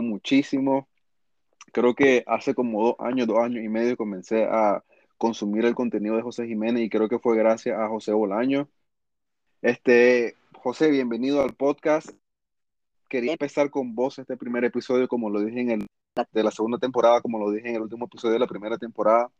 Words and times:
muchísimo. 0.00 0.88
Creo 1.72 1.94
que 1.94 2.24
hace 2.26 2.54
como 2.54 2.82
dos 2.82 2.96
años, 2.98 3.26
dos 3.26 3.38
años 3.38 3.64
y 3.64 3.68
medio 3.68 3.96
comencé 3.96 4.44
a 4.44 4.82
consumir 5.18 5.64
el 5.64 5.74
contenido 5.74 6.16
de 6.16 6.22
José 6.22 6.46
Jiménez 6.46 6.82
y 6.82 6.88
creo 6.88 7.08
que 7.08 7.18
fue 7.18 7.36
gracias 7.36 7.78
a 7.78 7.88
José 7.88 8.12
Bolaño. 8.12 8.68
Este, 9.62 10.36
José, 10.54 10.90
bienvenido 10.90 11.42
al 11.42 11.54
podcast. 11.54 12.10
Quería 13.08 13.32
empezar 13.32 13.70
con 13.70 13.94
vos 13.94 14.18
este 14.18 14.36
primer 14.36 14.64
episodio, 14.64 15.08
como 15.08 15.30
lo 15.30 15.40
dije 15.40 15.60
en 15.60 15.70
el 15.70 15.86
de 16.32 16.42
la 16.42 16.50
segunda 16.50 16.78
temporada, 16.78 17.20
como 17.20 17.38
lo 17.38 17.50
dije 17.50 17.68
en 17.68 17.76
el 17.76 17.82
último 17.82 18.06
episodio 18.06 18.34
de 18.34 18.40
la 18.40 18.46
primera 18.46 18.76
temporada. 18.78 19.30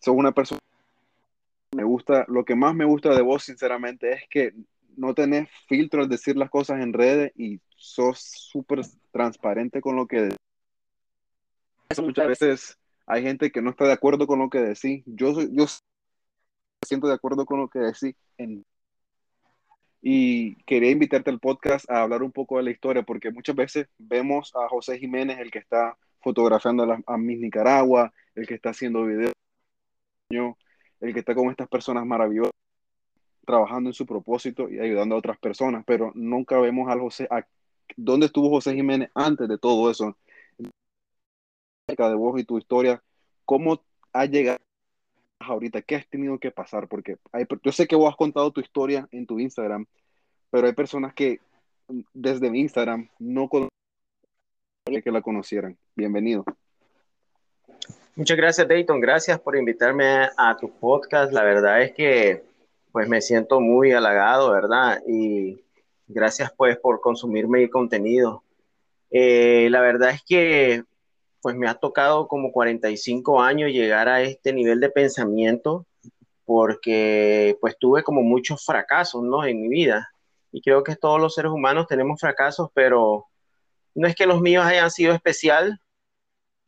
Sos 0.00 0.14
una 0.14 0.32
persona 0.32 0.60
me 1.76 1.84
gusta, 1.84 2.24
lo 2.28 2.44
que 2.44 2.54
más 2.54 2.74
me 2.74 2.84
gusta 2.84 3.10
de 3.14 3.22
vos, 3.22 3.44
sinceramente, 3.44 4.12
es 4.12 4.22
que 4.30 4.52
no 4.96 5.14
tenés 5.14 5.48
filtro 5.68 6.02
al 6.02 6.08
decir 6.08 6.36
las 6.36 6.50
cosas 6.50 6.80
en 6.80 6.92
redes 6.92 7.32
y 7.36 7.60
sos 7.76 8.20
súper 8.20 8.80
transparente 9.12 9.80
con 9.80 9.96
lo 9.96 10.06
que 10.06 10.30
muchas 12.02 12.26
veces 12.28 12.78
hay 13.06 13.22
gente 13.22 13.50
que 13.50 13.62
no 13.62 13.70
está 13.70 13.86
de 13.86 13.92
acuerdo 13.92 14.26
con 14.26 14.38
lo 14.38 14.50
que 14.50 14.58
decís. 14.58 15.02
Yo, 15.06 15.34
soy, 15.34 15.48
yo 15.52 15.66
siento 16.84 17.06
de 17.06 17.14
acuerdo 17.14 17.46
con 17.46 17.60
lo 17.60 17.68
que 17.68 17.78
decís. 17.78 18.14
y 20.02 20.56
quería 20.64 20.90
invitarte 20.90 21.30
al 21.30 21.40
podcast 21.40 21.88
a 21.90 22.02
hablar 22.02 22.22
un 22.22 22.32
poco 22.32 22.56
de 22.56 22.64
la 22.64 22.70
historia, 22.70 23.02
porque 23.02 23.30
muchas 23.30 23.56
veces 23.56 23.88
vemos 23.98 24.52
a 24.56 24.68
José 24.68 24.98
Jiménez, 24.98 25.38
el 25.38 25.50
que 25.50 25.58
está 25.58 25.96
fotografiando 26.20 26.84
a, 26.84 27.00
a 27.06 27.16
Miss 27.16 27.38
Nicaragua, 27.38 28.12
el 28.34 28.46
que 28.46 28.54
está 28.54 28.70
haciendo 28.70 29.04
videos, 29.04 29.32
el 31.00 31.12
que 31.12 31.20
está 31.20 31.34
con 31.34 31.50
estas 31.50 31.68
personas 31.68 32.04
maravillosas, 32.04 32.52
trabajando 33.46 33.88
en 33.88 33.94
su 33.94 34.04
propósito 34.04 34.68
y 34.68 34.78
ayudando 34.78 35.14
a 35.14 35.18
otras 35.18 35.38
personas, 35.38 35.84
pero 35.86 36.12
nunca 36.14 36.58
vemos 36.58 36.90
a 36.90 36.98
José, 36.98 37.26
a, 37.30 37.46
¿dónde 37.96 38.26
estuvo 38.26 38.50
José 38.50 38.74
Jiménez 38.74 39.10
antes 39.14 39.48
de 39.48 39.56
todo 39.56 39.90
eso? 39.90 40.16
de 41.86 42.14
vos 42.14 42.38
y 42.40 42.44
tu 42.44 42.58
historia, 42.58 43.00
¿cómo 43.44 43.80
ha 44.12 44.26
llegado 44.26 44.58
ahorita? 45.38 45.82
¿Qué 45.82 45.94
has 45.94 46.06
tenido 46.08 46.36
que 46.38 46.50
pasar? 46.50 46.88
Porque 46.88 47.16
yo 47.62 47.72
sé 47.72 47.86
que 47.86 47.94
vos 47.94 48.10
has 48.10 48.16
contado 48.16 48.50
tu 48.50 48.60
historia 48.60 49.08
en 49.12 49.24
tu 49.24 49.38
Instagram, 49.38 49.86
pero 50.50 50.66
hay 50.66 50.72
personas 50.72 51.14
que 51.14 51.40
desde 52.12 52.50
mi 52.50 52.60
Instagram 52.60 53.08
no 53.20 53.48
conocen 53.48 53.70
que 54.84 55.12
la 55.12 55.22
conocieran. 55.22 55.78
Bienvenido. 55.94 56.44
Muchas 58.16 58.36
gracias, 58.36 58.66
Dayton. 58.66 58.98
Gracias 59.00 59.38
por 59.38 59.56
invitarme 59.56 60.28
a 60.36 60.56
tu 60.58 60.70
podcast. 60.70 61.32
La 61.32 61.44
verdad 61.44 61.82
es 61.82 61.92
que 61.92 62.42
pues 62.96 63.10
me 63.10 63.20
siento 63.20 63.60
muy 63.60 63.92
halagado, 63.92 64.52
¿verdad? 64.52 65.02
Y 65.06 65.62
gracias 66.06 66.50
pues 66.56 66.78
por 66.78 67.02
consumir 67.02 67.46
mi 67.46 67.68
contenido. 67.68 68.42
Eh, 69.10 69.68
la 69.70 69.82
verdad 69.82 70.12
es 70.12 70.22
que 70.22 70.82
pues 71.42 71.54
me 71.56 71.68
ha 71.68 71.74
tocado 71.74 72.26
como 72.26 72.50
45 72.52 73.42
años 73.42 73.70
llegar 73.70 74.08
a 74.08 74.22
este 74.22 74.54
nivel 74.54 74.80
de 74.80 74.88
pensamiento 74.88 75.84
porque 76.46 77.58
pues 77.60 77.76
tuve 77.78 78.02
como 78.02 78.22
muchos 78.22 78.64
fracasos, 78.64 79.22
¿no? 79.22 79.44
En 79.44 79.60
mi 79.60 79.68
vida. 79.68 80.08
Y 80.50 80.62
creo 80.62 80.82
que 80.82 80.96
todos 80.96 81.20
los 81.20 81.34
seres 81.34 81.52
humanos 81.52 81.88
tenemos 81.88 82.18
fracasos, 82.18 82.70
pero 82.72 83.26
no 83.94 84.08
es 84.08 84.14
que 84.14 84.24
los 84.24 84.40
míos 84.40 84.64
hayan 84.64 84.90
sido 84.90 85.12
especial, 85.12 85.82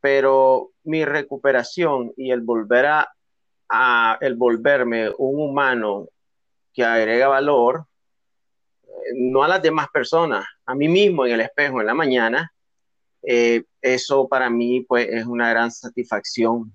pero 0.02 0.72
mi 0.84 1.06
recuperación 1.06 2.12
y 2.18 2.32
el 2.32 2.42
volver 2.42 2.84
a, 2.84 3.08
a 3.70 4.18
el 4.20 4.34
volverme 4.34 5.08
un 5.16 5.40
humano 5.40 6.08
que 6.72 6.84
agrega 6.84 7.28
valor, 7.28 7.86
eh, 8.84 9.12
no 9.14 9.42
a 9.42 9.48
las 9.48 9.62
demás 9.62 9.88
personas, 9.92 10.46
a 10.66 10.74
mí 10.74 10.88
mismo 10.88 11.26
en 11.26 11.32
el 11.32 11.40
espejo 11.40 11.80
en 11.80 11.86
la 11.86 11.94
mañana, 11.94 12.52
eh, 13.22 13.64
eso 13.82 14.28
para 14.28 14.48
mí 14.50 14.82
pues 14.82 15.08
es 15.08 15.26
una 15.26 15.50
gran 15.50 15.70
satisfacción. 15.70 16.74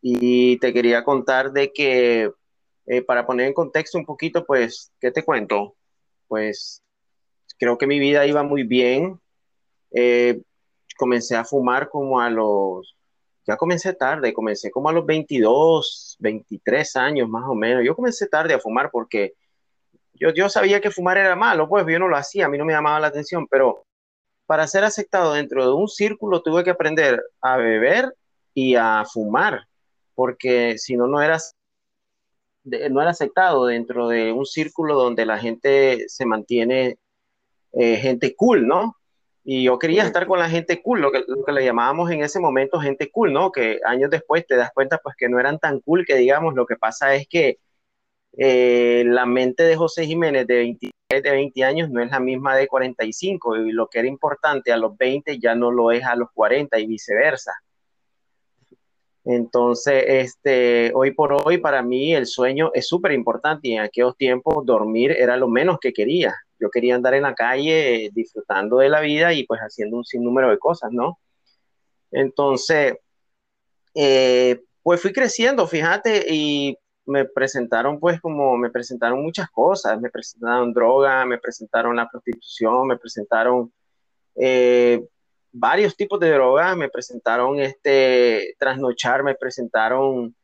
Y 0.00 0.58
te 0.58 0.72
quería 0.72 1.04
contar 1.04 1.52
de 1.52 1.72
que, 1.72 2.32
eh, 2.86 3.02
para 3.02 3.24
poner 3.24 3.46
en 3.46 3.54
contexto 3.54 3.98
un 3.98 4.04
poquito, 4.04 4.44
pues, 4.44 4.90
¿qué 5.00 5.12
te 5.12 5.24
cuento? 5.24 5.76
Pues 6.26 6.82
creo 7.56 7.78
que 7.78 7.86
mi 7.86 8.00
vida 8.00 8.26
iba 8.26 8.42
muy 8.42 8.64
bien. 8.64 9.20
Eh, 9.92 10.42
comencé 10.96 11.36
a 11.36 11.44
fumar 11.44 11.88
como 11.88 12.20
a 12.20 12.30
los, 12.30 12.96
ya 13.46 13.56
comencé 13.56 13.94
tarde, 13.94 14.32
comencé 14.32 14.70
como 14.70 14.88
a 14.88 14.92
los 14.92 15.04
22, 15.04 16.16
23 16.20 16.96
años 16.96 17.28
más 17.28 17.44
o 17.48 17.54
menos. 17.54 17.84
Yo 17.84 17.96
comencé 17.96 18.28
tarde 18.28 18.54
a 18.54 18.60
fumar 18.60 18.90
porque 18.90 19.34
yo, 20.14 20.30
yo 20.30 20.48
sabía 20.48 20.80
que 20.80 20.90
fumar 20.90 21.18
era 21.18 21.34
malo, 21.36 21.68
pues 21.68 21.84
yo 21.88 21.98
no 21.98 22.08
lo 22.08 22.16
hacía, 22.16 22.46
a 22.46 22.48
mí 22.48 22.58
no 22.58 22.64
me 22.64 22.72
llamaba 22.72 23.00
la 23.00 23.08
atención, 23.08 23.46
pero 23.48 23.84
para 24.46 24.66
ser 24.66 24.84
aceptado 24.84 25.32
dentro 25.34 25.64
de 25.64 25.72
un 25.72 25.88
círculo 25.88 26.42
tuve 26.42 26.64
que 26.64 26.70
aprender 26.70 27.22
a 27.40 27.56
beber 27.56 28.14
y 28.54 28.76
a 28.76 29.04
fumar, 29.10 29.66
porque 30.14 30.78
si 30.78 30.96
no, 30.96 31.06
no 31.06 31.20
eras 31.22 31.56
no 32.64 33.00
era 33.00 33.10
aceptado 33.10 33.66
dentro 33.66 34.08
de 34.08 34.30
un 34.30 34.46
círculo 34.46 34.94
donde 34.94 35.26
la 35.26 35.38
gente 35.38 36.04
se 36.08 36.26
mantiene 36.26 36.96
eh, 37.72 37.96
gente 37.96 38.36
cool, 38.36 38.66
¿no? 38.66 38.96
Y 39.44 39.64
yo 39.64 39.78
quería 39.78 40.04
estar 40.04 40.26
con 40.26 40.38
la 40.38 40.48
gente 40.48 40.80
cool, 40.82 41.00
lo 41.00 41.10
que, 41.10 41.24
lo 41.26 41.44
que 41.44 41.52
le 41.52 41.64
llamábamos 41.64 42.10
en 42.10 42.22
ese 42.22 42.38
momento 42.38 42.78
gente 42.80 43.10
cool, 43.10 43.32
¿no? 43.32 43.50
Que 43.50 43.80
años 43.84 44.10
después 44.10 44.46
te 44.46 44.56
das 44.56 44.70
cuenta 44.72 44.98
pues 44.98 45.16
que 45.16 45.28
no 45.28 45.40
eran 45.40 45.58
tan 45.58 45.80
cool 45.80 46.04
que 46.06 46.16
digamos, 46.16 46.54
lo 46.54 46.66
que 46.66 46.76
pasa 46.76 47.14
es 47.14 47.26
que 47.28 47.58
eh, 48.38 49.04
la 49.06 49.26
mente 49.26 49.64
de 49.64 49.76
José 49.76 50.06
Jiménez 50.06 50.46
de 50.46 50.56
20, 50.56 50.90
de 51.10 51.30
20 51.30 51.64
años 51.64 51.90
no 51.90 52.02
es 52.02 52.10
la 52.10 52.20
misma 52.20 52.56
de 52.56 52.68
45 52.68 53.56
y 53.56 53.72
lo 53.72 53.88
que 53.88 53.98
era 53.98 54.08
importante 54.08 54.72
a 54.72 54.76
los 54.76 54.96
20 54.96 55.38
ya 55.38 55.54
no 55.54 55.70
lo 55.70 55.90
es 55.92 56.04
a 56.04 56.16
los 56.16 56.30
40 56.32 56.78
y 56.78 56.86
viceversa. 56.86 57.52
Entonces, 59.24 60.04
este, 60.06 60.92
hoy 60.94 61.12
por 61.12 61.32
hoy 61.32 61.58
para 61.58 61.82
mí 61.82 62.14
el 62.14 62.26
sueño 62.26 62.70
es 62.74 62.88
súper 62.88 63.12
importante 63.12 63.68
y 63.68 63.74
en 63.74 63.82
aquellos 63.82 64.16
tiempos 64.16 64.66
dormir 64.66 65.12
era 65.12 65.36
lo 65.36 65.48
menos 65.48 65.78
que 65.80 65.92
quería. 65.92 66.34
Yo 66.58 66.70
quería 66.70 66.96
andar 66.96 67.14
en 67.14 67.22
la 67.22 67.34
calle 67.34 68.10
disfrutando 68.12 68.78
de 68.78 68.88
la 68.88 69.00
vida 69.00 69.32
y 69.32 69.44
pues 69.46 69.60
haciendo 69.60 69.96
un 69.96 70.04
sinnúmero 70.04 70.50
de 70.50 70.58
cosas, 70.58 70.90
¿no? 70.92 71.18
Entonces, 72.10 72.94
eh, 73.94 74.60
pues 74.82 75.00
fui 75.00 75.12
creciendo, 75.12 75.66
fíjate, 75.66 76.26
y 76.28 76.76
me 77.06 77.24
presentaron 77.24 78.00
pues 78.00 78.20
como, 78.20 78.56
me 78.56 78.70
presentaron 78.70 79.22
muchas 79.22 79.48
cosas, 79.50 80.00
me 80.00 80.10
presentaron 80.10 80.72
droga, 80.72 81.24
me 81.26 81.38
presentaron 81.38 81.96
la 81.96 82.08
prostitución, 82.08 82.88
me 82.88 82.98
presentaron 82.98 83.72
eh, 84.36 85.04
varios 85.52 85.96
tipos 85.96 86.18
de 86.18 86.30
drogas, 86.30 86.76
me 86.76 86.88
presentaron 86.88 87.60
este 87.60 88.54
trasnochar, 88.58 89.22
me 89.22 89.34
presentaron 89.34 90.34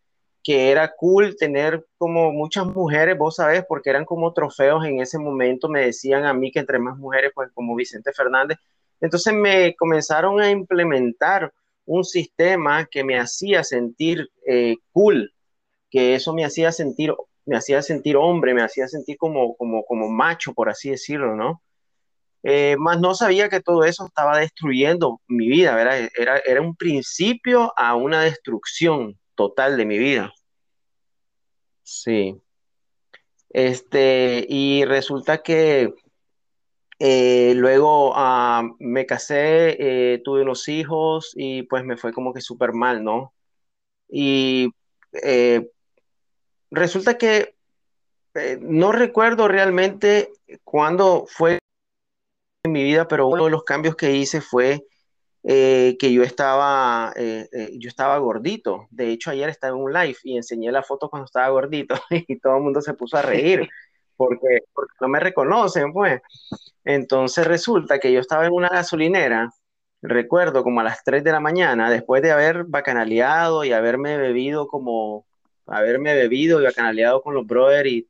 que 0.42 0.70
era 0.70 0.94
cool 0.94 1.36
tener 1.36 1.86
como 1.98 2.32
muchas 2.32 2.66
mujeres, 2.66 3.18
vos 3.18 3.36
sabés, 3.36 3.64
porque 3.66 3.90
eran 3.90 4.04
como 4.04 4.32
trofeos 4.32 4.84
en 4.84 5.00
ese 5.00 5.18
momento, 5.18 5.68
me 5.68 5.86
decían 5.86 6.24
a 6.24 6.32
mí 6.32 6.50
que 6.50 6.60
entre 6.60 6.78
más 6.78 6.96
mujeres, 6.96 7.32
pues 7.34 7.50
como 7.52 7.74
Vicente 7.74 8.12
Fernández, 8.12 8.58
entonces 9.00 9.32
me 9.34 9.74
comenzaron 9.76 10.40
a 10.40 10.50
implementar 10.50 11.52
un 11.84 12.04
sistema 12.04 12.84
que 12.86 13.02
me 13.04 13.18
hacía 13.18 13.64
sentir 13.64 14.30
eh, 14.46 14.76
cool, 14.92 15.32
que 15.90 16.14
eso 16.14 16.34
me 16.34 16.44
hacía 16.44 16.70
sentir, 16.72 17.14
me 17.46 17.56
hacía 17.56 17.82
sentir 17.82 18.16
hombre, 18.16 18.54
me 18.54 18.62
hacía 18.62 18.88
sentir 18.88 19.16
como, 19.16 19.56
como, 19.56 19.84
como 19.84 20.08
macho, 20.08 20.52
por 20.52 20.68
así 20.68 20.90
decirlo, 20.90 21.34
¿no? 21.34 21.62
Eh, 22.50 22.78
más 22.78 22.98
no 22.98 23.14
sabía 23.14 23.50
que 23.50 23.60
todo 23.60 23.84
eso 23.84 24.06
estaba 24.06 24.38
destruyendo 24.38 25.20
mi 25.28 25.48
vida, 25.48 25.74
¿verdad? 25.74 26.08
Era, 26.16 26.38
era 26.38 26.62
un 26.62 26.74
principio 26.74 27.74
a 27.76 27.94
una 27.94 28.22
destrucción 28.22 29.18
total 29.34 29.76
de 29.76 29.84
mi 29.84 29.98
vida. 29.98 30.32
Sí. 31.82 32.40
Este, 33.50 34.46
y 34.48 34.86
resulta 34.86 35.42
que 35.42 35.92
eh, 36.98 37.52
luego 37.54 38.14
ah, 38.16 38.62
me 38.78 39.04
casé, 39.04 39.76
eh, 40.14 40.22
tuve 40.24 40.40
unos 40.40 40.68
hijos 40.68 41.34
y 41.36 41.64
pues 41.64 41.84
me 41.84 41.98
fue 41.98 42.14
como 42.14 42.32
que 42.32 42.40
súper 42.40 42.72
mal, 42.72 43.04
¿no? 43.04 43.34
Y 44.08 44.72
resulta 46.70 47.18
que 47.18 47.56
eh, 48.34 48.58
no 48.62 48.92
recuerdo 48.92 49.48
realmente 49.48 50.32
cuándo 50.64 51.26
fue 51.28 51.58
mi 52.72 52.82
vida, 52.82 53.08
pero 53.08 53.28
uno 53.28 53.44
de 53.44 53.50
los 53.50 53.64
cambios 53.64 53.96
que 53.96 54.14
hice 54.14 54.40
fue 54.40 54.86
eh, 55.44 55.96
que 55.98 56.12
yo 56.12 56.22
estaba, 56.22 57.12
eh, 57.16 57.48
yo 57.78 57.88
estaba 57.88 58.18
gordito. 58.18 58.86
De 58.90 59.10
hecho, 59.10 59.30
ayer 59.30 59.48
estaba 59.48 59.76
en 59.76 59.82
un 59.82 59.92
live 59.92 60.16
y 60.24 60.36
enseñé 60.36 60.72
la 60.72 60.82
foto 60.82 61.08
cuando 61.08 61.26
estaba 61.26 61.48
gordito 61.48 61.94
y 62.10 62.38
todo 62.38 62.56
el 62.56 62.62
mundo 62.62 62.80
se 62.80 62.94
puso 62.94 63.16
a 63.16 63.22
reír 63.22 63.68
porque, 64.18 64.64
porque 64.74 64.94
no 65.00 65.08
me 65.08 65.20
reconocen, 65.20 65.92
pues. 65.92 66.20
Entonces 66.84 67.46
resulta 67.46 67.98
que 67.98 68.12
yo 68.12 68.20
estaba 68.20 68.46
en 68.46 68.52
una 68.52 68.68
gasolinera, 68.68 69.50
recuerdo 70.02 70.62
como 70.62 70.80
a 70.80 70.84
las 70.84 71.02
3 71.04 71.24
de 71.24 71.32
la 71.32 71.40
mañana, 71.40 71.90
después 71.90 72.22
de 72.22 72.32
haber 72.32 72.64
bacanaleado 72.64 73.64
y 73.64 73.72
haberme 73.72 74.18
bebido 74.18 74.66
como 74.68 75.24
haberme 75.66 76.14
bebido 76.14 76.62
y 76.62 76.72
canaleado 76.72 77.22
con 77.22 77.34
los 77.34 77.46
brothers 77.46 77.88
y, 77.88 78.08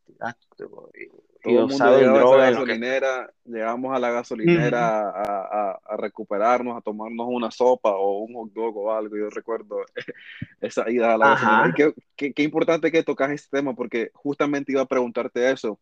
todo 1.42 1.60
el 1.60 1.66
mundo 1.68 1.98
llegaba 1.98 2.34
a 2.34 2.38
la 2.38 2.50
gasolinera, 2.50 3.32
llegamos 3.44 3.96
a 3.96 3.98
la 3.98 4.10
gasolinera 4.10 5.10
a, 5.10 5.96
recuperarnos, 5.96 6.76
a 6.76 6.80
tomarnos 6.80 7.26
una 7.30 7.50
sopa 7.50 7.90
o 7.90 8.18
un 8.18 8.34
hot 8.34 8.52
dog 8.52 8.76
o 8.76 8.92
algo. 8.92 9.16
Yo 9.16 9.30
recuerdo 9.30 9.84
esa 10.60 10.90
ida 10.90 11.14
a 11.14 11.18
la 11.18 11.28
gasolinera. 11.30 11.94
qué, 12.16 12.32
qué, 12.32 12.42
importante 12.42 12.90
que 12.90 13.02
tocas 13.02 13.30
este 13.30 13.56
tema, 13.56 13.74
porque 13.74 14.10
justamente 14.14 14.72
iba 14.72 14.82
a 14.82 14.86
preguntarte 14.86 15.50
eso. 15.50 15.78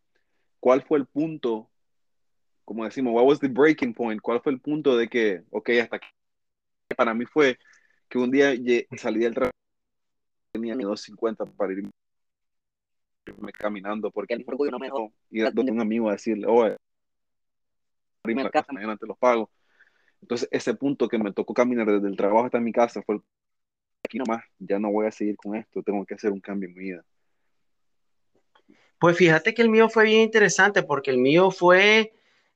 ¿Cuál 0.60 0.82
fue 0.82 0.98
el 0.98 1.06
punto, 1.06 1.68
como 2.64 2.84
decimos, 2.84 3.14
what 3.14 3.24
was 3.24 3.40
the 3.40 3.48
breaking 3.48 3.94
point? 3.94 4.20
¿Cuál 4.20 4.40
fue 4.40 4.52
el 4.52 4.60
punto 4.60 4.96
de 4.96 5.08
que, 5.08 5.42
ok, 5.50 5.70
hasta 5.82 5.96
aquí? 5.96 6.08
Para 6.96 7.14
mí 7.14 7.24
fue 7.24 7.58
que 8.08 8.18
un 8.18 8.30
día 8.30 8.52
salí 8.96 9.20
del 9.20 9.34
trabajo, 9.34 9.52
tenía 10.52 10.74
2.50 10.74 11.52
para 11.56 11.72
ir 11.72 11.90
caminando 13.52 14.10
porque 14.10 14.34
el 14.34 14.44
no 14.46 14.78
me 14.78 14.86
dejó 14.86 15.12
ir 15.30 15.52
donde 15.52 15.72
un 15.72 15.80
amigo 15.80 16.08
a 16.08 16.12
decirle, 16.12 16.46
oye, 16.46 16.76
primera 18.22 18.50
casa, 18.50 18.72
mañana 18.72 18.96
te 18.96 19.06
los 19.06 19.18
pago. 19.18 19.50
Entonces, 20.20 20.48
ese 20.50 20.74
punto 20.74 21.08
que 21.08 21.18
me 21.18 21.32
tocó 21.32 21.54
caminar 21.54 21.86
desde 21.86 22.08
el 22.08 22.16
trabajo 22.16 22.46
hasta 22.46 22.60
mi 22.60 22.72
casa 22.72 23.02
fue 23.02 23.20
aquí 24.04 24.18
nomás, 24.18 24.44
ya 24.58 24.78
no 24.78 24.90
voy 24.90 25.06
a 25.06 25.10
seguir 25.10 25.36
con 25.36 25.54
esto, 25.56 25.82
tengo 25.82 26.04
que 26.04 26.14
hacer 26.14 26.32
un 26.32 26.40
cambio 26.40 26.68
en 26.68 26.74
mi 26.74 26.80
vida. 26.80 27.04
Pues 28.98 29.16
fíjate 29.16 29.52
que 29.52 29.62
el 29.62 29.68
mío 29.68 29.88
fue 29.88 30.04
bien 30.04 30.22
interesante 30.22 30.82
porque 30.82 31.10
el 31.10 31.18
mío 31.18 31.50
fue 31.50 32.12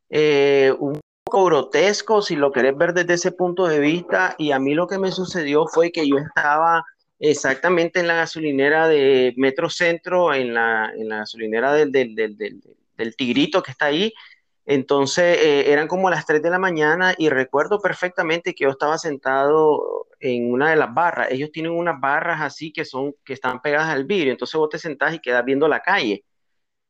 eh, 0.09 0.75
un 0.79 0.99
poco 1.25 1.45
grotesco, 1.45 2.23
si 2.23 2.35
lo 2.35 2.51
querés 2.51 2.77
ver 2.77 2.95
desde 2.95 3.15
ese 3.15 3.33
punto 3.33 3.67
de 3.67 3.79
vista, 3.79 4.35
y 4.39 4.53
a 4.53 4.59
mí 4.59 4.75
lo 4.75 4.87
que 4.87 4.99
me 4.99 5.13
sucedió 5.13 5.67
fue 5.67 5.93
que 5.93 6.09
yo 6.09 6.17
estaba 6.17 6.85
exactamente 7.21 8.01
en 8.01 8.09
la 8.09 8.15
gasolinera 8.15 8.89
de 8.89 9.35
Metro 9.37 9.69
Centro, 9.69 10.35
en 10.35 10.55
la, 10.55 10.91
en 10.97 11.09
la 11.09 11.19
gasolinera 11.19 11.73
del, 11.75 11.93
del, 11.93 12.15
del, 12.17 12.37
del, 12.97 13.17
Tigrito 13.17 13.63
que 13.63 13.71
está 13.71 13.87
ahí. 13.87 14.13
Entonces 14.67 15.39
eh, 15.39 15.73
eran 15.73 15.89
como 15.89 16.11
las 16.11 16.27
3 16.27 16.43
de 16.43 16.51
la 16.51 16.59
mañana 16.59 17.15
y 17.19 17.29
recuerdo 17.29 17.81
perfectamente 17.81 18.55
que 18.55 18.65
yo 18.65 18.71
estaba 18.71 18.99
sentado 18.99 20.07
en 20.19 20.51
una 20.53 20.71
de 20.71 20.77
las 20.77 20.93
barras. 20.95 21.29
Ellos 21.31 21.51
tienen 21.53 21.73
unas 21.73 22.01
barras 22.01 22.41
así 22.41 22.73
que 22.73 22.85
son 22.85 23.15
que 23.25 23.35
están 23.35 23.61
pegadas 23.61 23.89
al 23.91 24.05
vidrio. 24.05 24.33
Entonces 24.33 24.57
vos 24.59 24.71
te 24.71 24.79
sentás 24.79 25.15
y 25.15 25.21
quedas 25.21 25.45
viendo 25.45 25.69
la 25.69 25.81
calle. 25.81 26.25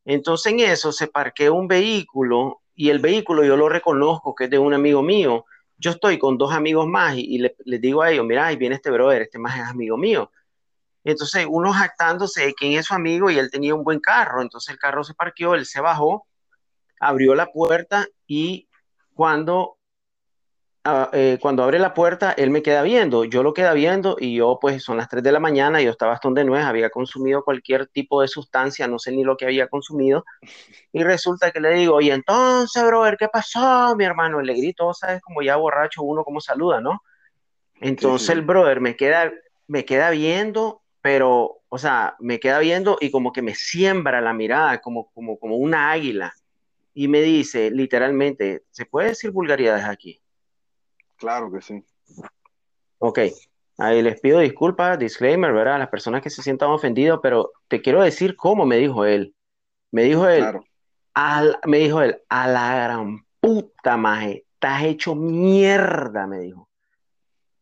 Entonces 0.04 0.52
en 0.52 0.60
eso 0.60 0.92
se 0.92 1.08
parqueó 1.08 1.54
un 1.54 1.68
vehículo 1.68 2.62
y 2.74 2.90
el 2.90 3.00
vehículo 3.00 3.44
yo 3.44 3.56
lo 3.56 3.68
reconozco 3.68 4.34
que 4.34 4.44
es 4.44 4.50
de 4.50 4.58
un 4.58 4.74
amigo 4.74 5.02
mío 5.02 5.44
yo 5.80 5.92
estoy 5.92 6.18
con 6.18 6.36
dos 6.36 6.52
amigos 6.52 6.86
más 6.86 7.16
y, 7.16 7.38
les 7.38 7.80
digo 7.80 8.02
a 8.02 8.10
ellos, 8.10 8.26
mira, 8.26 8.46
ahí 8.46 8.56
viene 8.56 8.74
este 8.74 8.90
brother, 8.90 9.22
este 9.22 9.38
más 9.38 9.58
es 9.58 9.64
amigo 9.64 9.96
mío. 9.96 10.30
Entonces, 11.02 11.46
uno 11.48 11.72
jactándose 11.72 12.44
de 12.44 12.54
quién 12.54 12.78
es 12.78 12.86
su 12.86 12.94
amigo 12.94 13.30
y 13.30 13.38
él 13.38 13.50
tenía 13.50 13.74
un 13.74 13.82
buen 13.82 13.98
carro. 13.98 14.42
Entonces, 14.42 14.74
el 14.74 14.78
carro 14.78 15.02
se 15.02 15.14
parqueó, 15.14 15.54
él 15.54 15.64
se 15.64 15.80
bajó, 15.80 16.26
abrió 17.00 17.34
la 17.34 17.46
puerta 17.46 18.06
y 18.26 18.68
cuando 19.14 19.78
Ah, 20.82 21.10
eh, 21.12 21.36
cuando 21.42 21.62
abre 21.62 21.78
la 21.78 21.92
puerta, 21.92 22.32
él 22.32 22.48
me 22.48 22.62
queda 22.62 22.82
viendo, 22.82 23.24
yo 23.24 23.42
lo 23.42 23.52
queda 23.52 23.74
viendo 23.74 24.16
y 24.18 24.36
yo 24.36 24.56
pues 24.58 24.82
son 24.82 24.96
las 24.96 25.10
3 25.10 25.22
de 25.22 25.30
la 25.30 25.38
mañana, 25.38 25.82
yo 25.82 25.90
estaba 25.90 26.14
hasta 26.14 26.28
donde 26.28 26.42
no 26.42 26.56
es, 26.56 26.64
había 26.64 26.88
consumido 26.88 27.44
cualquier 27.44 27.86
tipo 27.88 28.22
de 28.22 28.28
sustancia, 28.28 28.88
no 28.88 28.98
sé 28.98 29.12
ni 29.12 29.22
lo 29.22 29.36
que 29.36 29.44
había 29.44 29.68
consumido, 29.68 30.24
y 30.90 31.02
resulta 31.02 31.50
que 31.50 31.60
le 31.60 31.74
digo, 31.74 32.00
y 32.00 32.10
entonces, 32.10 32.82
brother, 32.82 33.18
¿qué 33.18 33.28
pasó, 33.28 33.94
mi 33.94 34.06
hermano? 34.06 34.40
le 34.40 34.54
grito, 34.54 34.94
¿sabes? 34.94 35.20
Como 35.20 35.42
ya 35.42 35.56
borracho 35.56 36.02
uno 36.02 36.24
como 36.24 36.40
saluda, 36.40 36.80
¿no? 36.80 37.02
Entonces 37.82 38.30
el 38.30 38.40
brother 38.40 38.80
me 38.80 38.96
queda, 38.96 39.30
me 39.66 39.84
queda 39.84 40.08
viendo, 40.08 40.80
pero, 41.02 41.58
o 41.68 41.76
sea, 41.76 42.16
me 42.20 42.40
queda 42.40 42.58
viendo 42.58 42.96
y 43.02 43.10
como 43.10 43.34
que 43.34 43.42
me 43.42 43.54
siembra 43.54 44.22
la 44.22 44.32
mirada, 44.32 44.80
como, 44.80 45.10
como, 45.12 45.38
como 45.38 45.58
una 45.58 45.90
águila, 45.90 46.32
y 46.94 47.06
me 47.06 47.20
dice, 47.20 47.70
literalmente, 47.70 48.62
¿se 48.70 48.86
puede 48.86 49.08
decir 49.08 49.30
vulgaridades 49.30 49.84
aquí? 49.84 50.22
Claro 51.20 51.52
que 51.52 51.60
sí. 51.60 51.84
Ok, 52.98 53.18
ahí 53.76 54.00
les 54.00 54.18
pido 54.20 54.40
disculpas, 54.40 54.98
disclaimer, 54.98 55.52
¿verdad? 55.52 55.74
A 55.74 55.78
las 55.80 55.90
personas 55.90 56.22
que 56.22 56.30
se 56.30 56.42
sientan 56.42 56.70
ofendidas, 56.70 57.20
pero 57.22 57.52
te 57.68 57.82
quiero 57.82 58.02
decir 58.02 58.36
cómo 58.36 58.64
me 58.64 58.78
dijo 58.78 59.04
él. 59.04 59.34
Me 59.90 60.04
dijo 60.04 60.26
él, 60.26 60.46
me 61.66 61.78
dijo 61.78 62.00
él, 62.00 62.22
a 62.30 62.48
la 62.48 62.74
gran 62.74 63.26
puta 63.38 63.98
maje, 63.98 64.46
estás 64.54 64.84
hecho 64.84 65.14
mierda, 65.14 66.26
me 66.26 66.38
dijo. 66.38 66.68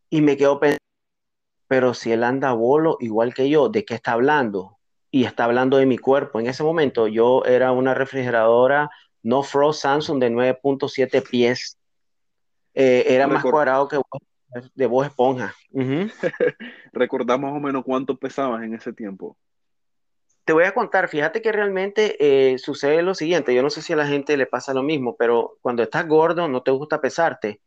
Y 0.09 0.21
me 0.21 0.37
quedo 0.37 0.57
pensando, 0.59 0.79
pero 1.67 1.93
si 1.93 2.13
él 2.13 2.23
anda 2.23 2.53
bolo 2.53 2.95
igual 3.01 3.33
que 3.33 3.49
yo, 3.49 3.67
¿de 3.67 3.83
qué 3.83 3.95
está 3.95 4.13
hablando? 4.13 4.77
Y 5.11 5.25
está 5.25 5.43
hablando 5.43 5.75
de 5.77 5.85
mi 5.85 5.97
cuerpo. 5.97 6.39
En 6.39 6.47
ese 6.47 6.63
momento 6.63 7.07
yo 7.07 7.43
era 7.43 7.73
una 7.73 7.93
refrigeradora 7.93 8.89
no 9.21 9.43
Frost 9.43 9.81
Samsung 9.81 10.19
de 10.19 10.29
9.7 10.29 11.21
pies 11.21 11.78
eh, 12.73 13.05
era 13.07 13.27
más 13.27 13.43
cuadrado 13.43 13.87
que 13.87 13.99
de 14.75 14.85
voz 14.87 15.07
esponja. 15.07 15.53
¿Recordamos 16.93 17.51
más 17.51 17.57
o 17.57 17.63
menos 17.63 17.83
cuánto 17.83 18.17
pesabas 18.17 18.63
en 18.63 18.73
ese 18.73 18.93
tiempo? 18.93 19.37
Te 20.43 20.53
voy 20.53 20.63
a 20.63 20.73
contar, 20.73 21.09
fíjate 21.09 21.41
que 21.41 21.51
realmente 21.51 22.15
eh, 22.19 22.57
sucede 22.57 23.03
lo 23.03 23.13
siguiente, 23.13 23.53
yo 23.53 23.61
no 23.61 23.69
sé 23.69 23.83
si 23.83 23.93
a 23.93 23.95
la 23.95 24.07
gente 24.07 24.35
le 24.35 24.47
pasa 24.47 24.73
lo 24.73 24.81
mismo, 24.81 25.15
pero 25.15 25.57
cuando 25.61 25.83
estás 25.83 26.07
gordo 26.07 26.47
no 26.47 26.63
te 26.63 26.71
gusta 26.71 26.99
pesarte, 26.99 27.61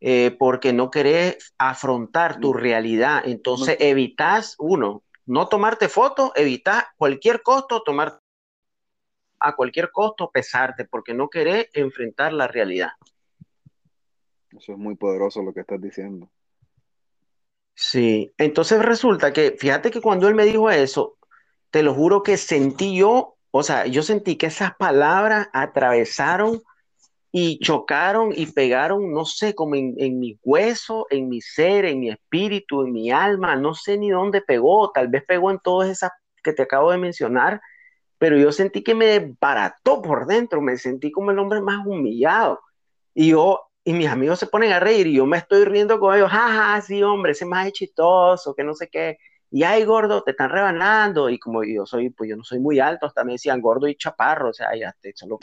eh, 0.00 0.36
porque 0.38 0.72
no 0.72 0.90
querés 0.90 1.52
afrontar 1.58 2.38
tu 2.38 2.52
realidad, 2.52 3.22
entonces 3.24 3.76
evitas, 3.80 4.54
uno, 4.58 5.02
no 5.26 5.48
tomarte 5.48 5.88
fotos, 5.88 6.30
evitas 6.36 6.84
cualquier 6.96 7.42
costo 7.42 7.82
tomar 7.82 8.20
a 9.40 9.56
cualquier 9.56 9.90
costo 9.90 10.30
pesarte, 10.30 10.84
porque 10.84 11.14
no 11.14 11.28
querés 11.28 11.68
enfrentar 11.72 12.32
la 12.32 12.46
realidad. 12.46 12.90
Eso 14.56 14.72
es 14.72 14.78
muy 14.78 14.96
poderoso 14.96 15.42
lo 15.42 15.52
que 15.52 15.60
estás 15.60 15.80
diciendo. 15.80 16.30
Sí, 17.74 18.32
entonces 18.36 18.82
resulta 18.82 19.32
que, 19.32 19.56
fíjate 19.58 19.90
que 19.90 20.00
cuando 20.00 20.28
él 20.28 20.34
me 20.34 20.44
dijo 20.44 20.70
eso, 20.70 21.16
te 21.70 21.82
lo 21.82 21.94
juro 21.94 22.22
que 22.22 22.36
sentí 22.36 22.96
yo, 22.96 23.36
o 23.50 23.62
sea, 23.62 23.86
yo 23.86 24.02
sentí 24.02 24.36
que 24.36 24.46
esas 24.46 24.74
palabras 24.76 25.48
atravesaron 25.52 26.62
y 27.30 27.58
chocaron 27.60 28.32
y 28.36 28.46
pegaron, 28.46 29.10
no 29.10 29.24
sé, 29.24 29.54
como 29.54 29.74
en, 29.74 30.18
mi 30.18 30.38
hueso, 30.44 31.06
en 31.08 31.30
mi 31.30 31.40
ser, 31.40 31.86
en 31.86 32.00
mi 32.00 32.10
espíritu, 32.10 32.82
en 32.82 32.92
mi 32.92 33.10
alma, 33.10 33.56
no 33.56 33.74
sé 33.74 33.96
ni 33.96 34.10
dónde 34.10 34.42
pegó, 34.42 34.90
tal 34.92 35.08
vez 35.08 35.24
pegó 35.26 35.50
en 35.50 35.58
todas 35.58 35.88
esas 35.88 36.10
que 36.44 36.52
te 36.52 36.62
acabo 36.62 36.90
de 36.90 36.98
mencionar, 36.98 37.60
pero 38.18 38.36
yo 38.36 38.52
sentí 38.52 38.82
que 38.82 38.94
me 38.94 39.06
desbarató 39.06 40.02
por 40.02 40.26
dentro, 40.26 40.60
me 40.60 40.76
sentí 40.76 41.10
como 41.10 41.30
el 41.30 41.38
hombre 41.38 41.62
más 41.62 41.86
humillado. 41.86 42.60
Y 43.14 43.30
yo 43.30 43.71
y 43.84 43.92
mis 43.92 44.08
amigos 44.08 44.38
se 44.38 44.46
ponen 44.46 44.72
a 44.72 44.80
reír 44.80 45.06
y 45.06 45.14
yo 45.14 45.26
me 45.26 45.38
estoy 45.38 45.64
riendo 45.64 45.98
con 45.98 46.14
ellos, 46.14 46.30
jaja, 46.30 46.80
sí, 46.82 47.02
hombre, 47.02 47.32
ese 47.32 47.46
más 47.46 47.66
es 47.66 47.72
chistoso, 47.72 48.54
que 48.54 48.62
no 48.62 48.74
sé 48.74 48.88
qué. 48.88 49.18
Y 49.50 49.64
ay, 49.64 49.84
gordo, 49.84 50.22
te 50.22 50.30
están 50.30 50.50
rebanando. 50.50 51.28
Y 51.28 51.38
como 51.38 51.62
yo 51.62 51.84
soy, 51.84 52.08
pues 52.10 52.30
yo 52.30 52.36
no 52.36 52.44
soy 52.44 52.58
muy 52.58 52.80
alto, 52.80 53.06
hasta 53.06 53.24
me 53.24 53.32
decían 53.32 53.60
gordo 53.60 53.86
y 53.86 53.96
chaparro, 53.96 54.50
o 54.50 54.52
sea, 54.52 54.68
ya, 54.76 54.94
solo 55.14 55.38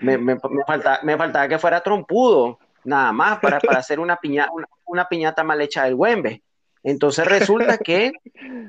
me, 0.00 0.18
me, 0.18 0.34
me, 0.34 0.64
faltaba, 0.66 1.00
me 1.02 1.16
faltaba 1.16 1.48
que 1.48 1.58
fuera 1.58 1.80
trompudo, 1.80 2.58
nada 2.84 3.12
más, 3.12 3.38
para, 3.38 3.60
para 3.60 3.78
hacer 3.78 4.00
una, 4.00 4.16
piña, 4.16 4.48
una, 4.52 4.66
una 4.86 5.08
piñata 5.08 5.44
mal 5.44 5.60
hecha 5.60 5.84
del 5.84 5.94
Wembe. 5.94 6.42
Entonces 6.82 7.26
resulta 7.26 7.78
que, 7.84 8.12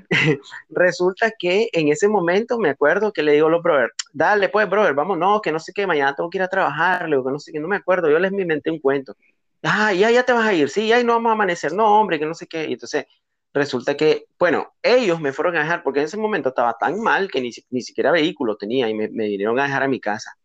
resulta 0.69 1.31
que 1.37 1.69
en 1.71 1.89
ese 1.89 2.07
momento 2.07 2.57
me 2.57 2.69
acuerdo 2.69 3.11
que 3.11 3.23
le 3.23 3.33
digo 3.33 3.47
a 3.47 3.51
los 3.51 3.63
brothers, 3.63 3.93
dale 4.13 4.49
pues, 4.49 4.69
brother, 4.69 4.93
vamos, 4.93 5.17
no, 5.17 5.41
que 5.41 5.51
no 5.51 5.59
sé 5.59 5.71
qué, 5.73 5.85
mañana 5.87 6.15
tengo 6.15 6.29
que 6.29 6.37
ir 6.37 6.43
a 6.43 6.47
trabajar, 6.47 7.05
que 7.05 7.09
no 7.09 7.39
sé 7.39 7.51
qué, 7.51 7.59
no 7.59 7.67
me 7.67 7.77
acuerdo, 7.77 8.09
yo 8.09 8.19
les 8.19 8.31
inventé 8.31 8.71
un 8.71 8.79
cuento. 8.79 9.15
Ah, 9.63 9.93
ya, 9.93 10.11
ya 10.11 10.23
te 10.23 10.33
vas 10.33 10.45
a 10.45 10.53
ir, 10.53 10.69
sí, 10.69 10.87
ya 10.87 11.01
no 11.03 11.13
vamos 11.13 11.31
a 11.31 11.33
amanecer, 11.33 11.73
no, 11.73 11.99
hombre, 11.99 12.19
que 12.19 12.25
no 12.25 12.33
sé 12.33 12.47
qué. 12.47 12.65
Y 12.67 12.73
entonces 12.73 13.05
resulta 13.53 13.97
que, 13.97 14.25
bueno, 14.37 14.73
ellos 14.81 15.19
me 15.19 15.33
fueron 15.33 15.57
a 15.57 15.61
dejar 15.61 15.83
porque 15.83 15.99
en 15.99 16.05
ese 16.05 16.17
momento 16.17 16.49
estaba 16.49 16.77
tan 16.77 16.99
mal 17.01 17.29
que 17.29 17.41
ni, 17.41 17.51
ni 17.71 17.81
siquiera 17.81 18.11
vehículo 18.11 18.55
tenía 18.55 18.87
y 18.89 18.93
me, 18.93 19.09
me 19.09 19.27
vinieron 19.27 19.59
a 19.59 19.63
dejar 19.63 19.83
a 19.83 19.87
mi 19.87 19.99
casa. 19.99 20.37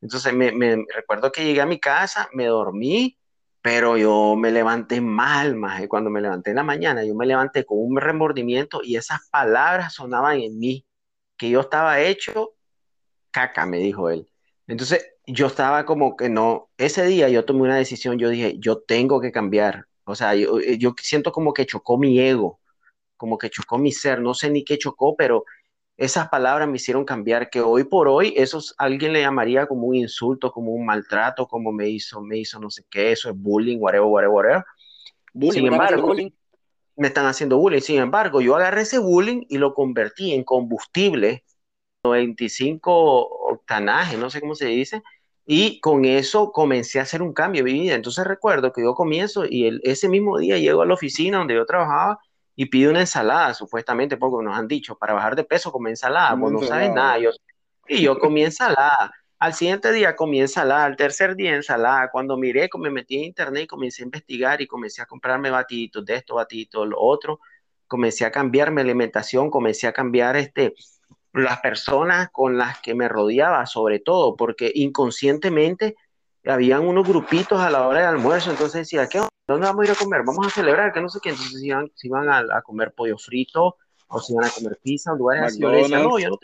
Entonces 0.00 0.34
me, 0.34 0.52
me 0.52 0.84
recuerdo 0.94 1.32
que 1.32 1.44
llegué 1.44 1.60
a 1.60 1.66
mi 1.66 1.78
casa, 1.78 2.28
me 2.32 2.46
dormí 2.46 3.16
pero 3.62 3.96
yo 3.96 4.34
me 4.36 4.50
levanté 4.50 5.00
mal, 5.00 5.54
más 5.54 5.86
cuando 5.88 6.10
me 6.10 6.20
levanté 6.20 6.50
en 6.50 6.56
la 6.56 6.64
mañana, 6.64 7.04
yo 7.04 7.14
me 7.14 7.26
levanté 7.26 7.64
con 7.64 7.78
un 7.80 7.96
remordimiento 7.96 8.80
y 8.82 8.96
esas 8.96 9.28
palabras 9.30 9.94
sonaban 9.94 10.40
en 10.40 10.58
mí, 10.58 10.84
que 11.36 11.48
yo 11.48 11.60
estaba 11.60 12.00
hecho 12.00 12.54
caca, 13.30 13.64
me 13.64 13.78
dijo 13.78 14.10
él. 14.10 14.28
Entonces 14.66 15.14
yo 15.26 15.46
estaba 15.46 15.86
como 15.86 16.16
que 16.16 16.28
no, 16.28 16.70
ese 16.76 17.06
día 17.06 17.28
yo 17.28 17.44
tomé 17.44 17.62
una 17.62 17.76
decisión, 17.76 18.18
yo 18.18 18.28
dije, 18.28 18.56
yo 18.58 18.80
tengo 18.80 19.20
que 19.20 19.32
cambiar, 19.32 19.86
o 20.04 20.14
sea, 20.16 20.34
yo, 20.34 20.60
yo 20.60 20.94
siento 21.00 21.30
como 21.30 21.54
que 21.54 21.66
chocó 21.66 21.98
mi 21.98 22.18
ego, 22.18 22.60
como 23.16 23.38
que 23.38 23.50
chocó 23.50 23.78
mi 23.78 23.92
ser, 23.92 24.20
no 24.20 24.34
sé 24.34 24.50
ni 24.50 24.64
qué 24.64 24.78
chocó, 24.78 25.14
pero 25.16 25.44
esas 25.96 26.28
palabras 26.28 26.68
me 26.68 26.76
hicieron 26.76 27.04
cambiar, 27.04 27.50
que 27.50 27.60
hoy 27.60 27.84
por 27.84 28.08
hoy 28.08 28.34
eso 28.36 28.60
alguien 28.78 29.12
le 29.12 29.20
llamaría 29.20 29.66
como 29.66 29.86
un 29.86 29.94
insulto, 29.94 30.50
como 30.50 30.72
un 30.72 30.84
maltrato, 30.84 31.46
como 31.46 31.72
me 31.72 31.88
hizo, 31.88 32.20
me 32.22 32.38
hizo 32.38 32.58
no 32.58 32.70
sé 32.70 32.84
qué, 32.90 33.12
eso 33.12 33.28
es 33.30 33.36
bullying, 33.36 33.78
whatever, 33.78 34.06
whatever, 34.06 34.34
whatever. 34.34 34.64
Sin 35.52 35.66
embargo, 35.66 36.14
me 36.96 37.06
están 37.06 37.26
haciendo 37.26 37.58
bullying. 37.58 37.80
Sin 37.80 37.98
embargo, 37.98 38.40
yo 38.40 38.56
agarré 38.56 38.82
ese 38.82 38.98
bullying 38.98 39.44
y 39.48 39.58
lo 39.58 39.74
convertí 39.74 40.32
en 40.32 40.44
combustible 40.44 41.44
95 42.04 42.92
octanaje, 43.52 44.16
no 44.16 44.28
sé 44.30 44.40
cómo 44.40 44.54
se 44.54 44.66
dice, 44.66 45.02
y 45.46 45.80
con 45.80 46.04
eso 46.04 46.52
comencé 46.52 46.98
a 46.98 47.02
hacer 47.02 47.22
un 47.22 47.32
cambio 47.32 47.60
en 47.60 47.64
mi 47.66 47.72
vida. 47.80 47.94
Entonces 47.94 48.26
recuerdo 48.26 48.72
que 48.72 48.82
yo 48.82 48.94
comienzo 48.94 49.44
y 49.48 49.80
ese 49.82 50.08
mismo 50.08 50.38
día 50.38 50.58
llego 50.58 50.82
a 50.82 50.86
la 50.86 50.94
oficina 50.94 51.38
donde 51.38 51.54
yo 51.54 51.66
trabajaba 51.66 52.18
y 52.54 52.66
pido 52.66 52.90
una 52.90 53.00
ensalada, 53.00 53.54
supuestamente, 53.54 54.16
porque 54.16 54.44
nos 54.44 54.56
han 54.56 54.68
dicho, 54.68 54.96
para 54.96 55.14
bajar 55.14 55.36
de 55.36 55.44
peso 55.44 55.72
come 55.72 55.90
ensalada, 55.90 56.36
pues 56.38 56.52
no 56.52 56.62
sabes 56.62 56.92
nada. 56.92 57.18
Yo, 57.18 57.30
y 57.88 58.02
yo 58.02 58.18
comí 58.18 58.44
ensalada. 58.44 59.12
Al 59.38 59.54
siguiente 59.54 59.92
día 59.92 60.14
comí 60.14 60.40
ensalada, 60.40 60.84
al 60.84 60.96
tercer 60.96 61.34
día 61.34 61.56
ensalada. 61.56 62.10
Cuando 62.10 62.36
miré, 62.36 62.68
me 62.78 62.90
metí 62.90 63.16
en 63.16 63.24
internet 63.24 63.64
y 63.64 63.66
comencé 63.66 64.02
a 64.02 64.04
investigar 64.04 64.60
y 64.60 64.66
comencé 64.66 65.02
a 65.02 65.06
comprarme 65.06 65.50
batiditos 65.50 66.04
de 66.04 66.16
esto, 66.16 66.34
batiditos 66.36 66.84
de 66.84 66.90
lo 66.90 67.00
otro. 67.00 67.40
Comencé 67.86 68.24
a 68.24 68.30
cambiar 68.30 68.70
mi 68.70 68.82
alimentación, 68.82 69.50
comencé 69.50 69.86
a 69.86 69.92
cambiar 69.92 70.36
este, 70.36 70.74
las 71.32 71.60
personas 71.60 72.28
con 72.30 72.56
las 72.56 72.80
que 72.80 72.94
me 72.94 73.08
rodeaba, 73.08 73.66
sobre 73.66 73.98
todo, 73.98 74.36
porque 74.36 74.70
inconscientemente 74.74 75.96
habían 76.44 76.86
unos 76.86 77.06
grupitos 77.06 77.60
a 77.60 77.70
la 77.70 77.86
hora 77.86 78.00
del 78.00 78.08
almuerzo, 78.08 78.50
entonces 78.50 78.82
decía, 78.82 79.08
¿qué, 79.08 79.20
¿dónde 79.46 79.66
vamos 79.66 79.82
a 79.82 79.90
ir 79.90 79.92
a 79.92 79.98
comer? 79.98 80.22
Vamos 80.24 80.46
a 80.46 80.50
celebrar, 80.50 80.92
que 80.92 81.00
no 81.00 81.08
sé 81.08 81.20
qué, 81.22 81.30
entonces 81.30 81.62
iban, 81.62 81.90
iban 82.02 82.28
a, 82.28 82.62
comer 82.62 82.92
pollo 82.92 83.16
frito, 83.18 83.76
o 84.08 84.20
si 84.20 84.32
iban 84.32 84.44
a 84.44 84.50
comer 84.50 84.78
pizza, 84.82 85.14
lugares 85.14 85.44
así, 85.44 85.60
yo 85.60 85.70
le 85.70 85.88
no, 85.88 86.18
yo 86.18 86.30
no 86.30 86.38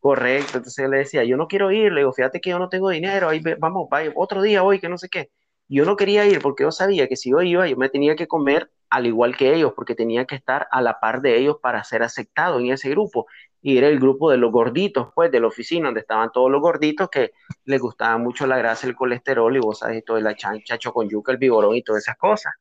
Correcto, 0.00 0.58
entonces 0.58 0.88
le 0.88 0.98
decía, 0.98 1.24
yo 1.24 1.36
no 1.36 1.48
quiero 1.48 1.72
ir, 1.72 1.92
le 1.92 2.02
digo, 2.02 2.12
fíjate 2.12 2.40
que 2.40 2.50
yo 2.50 2.60
no 2.60 2.68
tengo 2.68 2.90
dinero, 2.90 3.28
ahí 3.28 3.42
vamos, 3.58 3.88
vaya, 3.90 4.12
otro 4.14 4.40
día 4.40 4.62
hoy, 4.62 4.78
que 4.78 4.88
no 4.88 4.98
sé 4.98 5.08
qué. 5.08 5.30
Yo 5.68 5.84
no 5.84 5.96
quería 5.96 6.24
ir 6.26 6.40
porque 6.40 6.62
yo 6.62 6.70
sabía 6.70 7.08
que 7.08 7.16
si 7.16 7.30
yo 7.30 7.42
iba, 7.42 7.66
yo 7.66 7.76
me 7.76 7.88
tenía 7.88 8.14
que 8.14 8.28
comer 8.28 8.70
al 8.88 9.06
igual 9.06 9.36
que 9.36 9.52
ellos, 9.52 9.72
porque 9.74 9.96
tenía 9.96 10.24
que 10.24 10.36
estar 10.36 10.68
a 10.70 10.80
la 10.80 11.00
par 11.00 11.22
de 11.22 11.38
ellos 11.38 11.56
para 11.60 11.82
ser 11.82 12.04
aceptado 12.04 12.60
en 12.60 12.70
ese 12.70 12.88
grupo 12.90 13.26
y 13.62 13.78
era 13.78 13.88
el 13.88 13.98
grupo 13.98 14.30
de 14.30 14.36
los 14.36 14.52
gorditos, 14.52 15.08
pues, 15.14 15.30
de 15.30 15.40
la 15.40 15.48
oficina, 15.48 15.88
donde 15.88 16.00
estaban 16.00 16.30
todos 16.32 16.50
los 16.50 16.60
gorditos 16.60 17.08
que 17.08 17.32
les 17.64 17.80
gustaba 17.80 18.16
mucho 18.18 18.46
la 18.46 18.58
grasa, 18.58 18.86
el 18.86 18.94
colesterol 18.94 19.56
y 19.56 19.60
vos 19.60 19.80
sabes, 19.80 20.04
todo 20.04 20.18
el 20.18 20.36
chanchacho 20.36 20.92
con 20.92 21.08
yuca, 21.08 21.32
el 21.32 21.38
vigorón 21.38 21.74
y 21.74 21.82
todas 21.82 22.02
esas 22.02 22.16
cosas. 22.16 22.52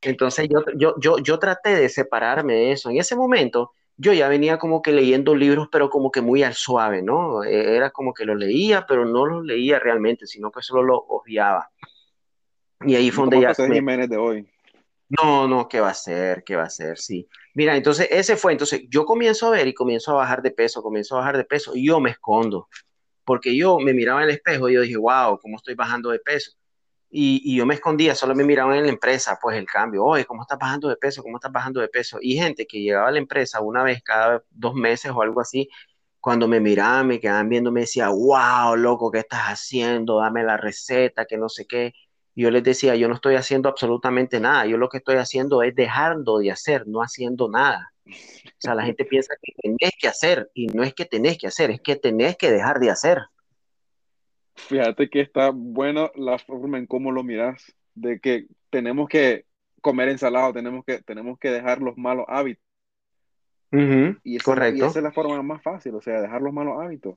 Entonces 0.00 0.48
yo, 0.48 0.64
yo, 0.76 0.94
yo, 1.00 1.18
yo 1.18 1.38
traté 1.38 1.74
de 1.74 1.88
separarme 1.88 2.54
de 2.54 2.72
eso. 2.72 2.90
En 2.90 2.98
ese 2.98 3.16
momento 3.16 3.72
yo 3.96 4.12
ya 4.12 4.28
venía 4.28 4.58
como 4.58 4.80
que 4.80 4.92
leyendo 4.92 5.34
libros, 5.34 5.68
pero 5.70 5.90
como 5.90 6.10
que 6.10 6.20
muy 6.20 6.44
al 6.44 6.54
suave, 6.54 7.02
¿no? 7.02 7.42
E, 7.42 7.76
era 7.76 7.90
como 7.90 8.14
que 8.14 8.24
los 8.24 8.36
leía, 8.36 8.86
pero 8.86 9.04
no 9.04 9.26
los 9.26 9.44
leía 9.44 9.80
realmente, 9.80 10.26
sino 10.26 10.52
que 10.52 10.62
solo 10.62 10.82
los 10.84 11.00
odiaba. 11.08 11.68
Y 12.82 12.94
ahí 12.94 13.10
fue 13.10 13.24
donde 13.24 13.40
ya... 13.40 13.54
Jiménez 13.54 14.08
de 14.08 14.16
hoy? 14.16 14.48
No, 15.08 15.48
no, 15.48 15.68
¿qué 15.68 15.80
va 15.80 15.90
a 15.90 15.94
ser? 15.94 16.44
¿Qué 16.44 16.54
va 16.54 16.64
a 16.64 16.70
ser? 16.70 16.96
Sí. 16.98 17.28
Mira, 17.58 17.74
entonces 17.76 18.06
ese 18.12 18.36
fue, 18.36 18.52
entonces 18.52 18.82
yo 18.88 19.04
comienzo 19.04 19.48
a 19.48 19.50
ver 19.50 19.66
y 19.66 19.74
comienzo 19.74 20.12
a 20.12 20.14
bajar 20.14 20.42
de 20.42 20.52
peso, 20.52 20.80
comienzo 20.80 21.16
a 21.16 21.18
bajar 21.18 21.36
de 21.36 21.44
peso 21.44 21.72
y 21.74 21.88
yo 21.88 21.98
me 21.98 22.10
escondo, 22.10 22.68
porque 23.24 23.56
yo 23.56 23.80
me 23.80 23.92
miraba 23.92 24.22
en 24.22 24.28
el 24.28 24.36
espejo 24.36 24.68
y 24.68 24.74
yo 24.74 24.82
dije, 24.82 24.96
wow, 24.96 25.40
¿cómo 25.40 25.56
estoy 25.56 25.74
bajando 25.74 26.10
de 26.10 26.20
peso? 26.20 26.52
Y, 27.10 27.42
y 27.44 27.56
yo 27.56 27.66
me 27.66 27.74
escondía, 27.74 28.14
solo 28.14 28.36
me 28.36 28.44
miraba 28.44 28.76
en 28.78 28.84
la 28.84 28.90
empresa, 28.90 29.40
pues 29.42 29.56
el 29.56 29.66
cambio, 29.66 30.04
oye, 30.04 30.24
¿cómo 30.24 30.42
estás 30.42 30.56
bajando 30.56 30.88
de 30.88 30.96
peso? 30.98 31.20
¿Cómo 31.24 31.38
estás 31.38 31.50
bajando 31.50 31.80
de 31.80 31.88
peso? 31.88 32.18
Y 32.22 32.36
gente 32.36 32.64
que 32.64 32.80
llegaba 32.80 33.08
a 33.08 33.10
la 33.10 33.18
empresa 33.18 33.60
una 33.60 33.82
vez 33.82 34.04
cada 34.04 34.44
dos 34.50 34.74
meses 34.74 35.10
o 35.12 35.20
algo 35.20 35.40
así, 35.40 35.68
cuando 36.20 36.46
me 36.46 36.60
miraban, 36.60 37.08
me 37.08 37.18
quedaban 37.18 37.48
viendo, 37.48 37.72
me 37.72 37.80
decía, 37.80 38.10
wow, 38.10 38.76
loco, 38.76 39.10
¿qué 39.10 39.18
estás 39.18 39.46
haciendo? 39.46 40.20
Dame 40.20 40.44
la 40.44 40.56
receta, 40.58 41.26
que 41.26 41.36
no 41.36 41.48
sé 41.48 41.66
qué 41.66 41.92
yo 42.42 42.52
les 42.52 42.62
decía, 42.62 42.94
yo 42.94 43.08
no 43.08 43.14
estoy 43.14 43.34
haciendo 43.34 43.68
absolutamente 43.68 44.38
nada, 44.38 44.64
yo 44.64 44.76
lo 44.76 44.88
que 44.88 44.98
estoy 44.98 45.16
haciendo 45.16 45.62
es 45.64 45.74
dejando 45.74 46.38
de 46.38 46.52
hacer, 46.52 46.86
no 46.86 47.00
haciendo 47.00 47.50
nada. 47.50 47.92
O 48.06 48.60
sea, 48.60 48.76
la 48.76 48.84
gente 48.84 49.04
piensa 49.04 49.34
que 49.42 49.52
tenés 49.60 49.92
que 49.98 50.06
hacer 50.06 50.48
y 50.54 50.68
no 50.68 50.84
es 50.84 50.94
que 50.94 51.04
tenés 51.04 51.36
que 51.36 51.48
hacer, 51.48 51.72
es 51.72 51.80
que 51.80 51.96
tenés 51.96 52.36
que 52.36 52.52
dejar 52.52 52.78
de 52.78 52.90
hacer. 52.90 53.18
Fíjate 54.54 55.10
que 55.10 55.20
está 55.20 55.50
bueno 55.52 56.12
la 56.14 56.38
forma 56.38 56.78
en 56.78 56.86
cómo 56.86 57.10
lo 57.10 57.24
miras, 57.24 57.74
de 57.94 58.20
que 58.20 58.46
tenemos 58.70 59.08
que 59.08 59.44
comer 59.80 60.08
ensalado, 60.08 60.52
tenemos 60.52 60.84
que, 60.84 61.02
tenemos 61.02 61.38
que 61.40 61.50
dejar 61.50 61.80
los 61.80 61.98
malos 61.98 62.26
hábitos. 62.28 62.64
y, 63.72 64.38
correcto. 64.38 64.84
y 64.84 64.86
esa 64.86 65.00
es 65.00 65.02
la 65.02 65.12
forma 65.12 65.42
más 65.42 65.62
fácil, 65.62 65.94
o 65.94 66.00
sea, 66.00 66.20
dejar 66.20 66.40
los 66.40 66.52
malos 66.52 66.76
hábitos. 66.80 67.16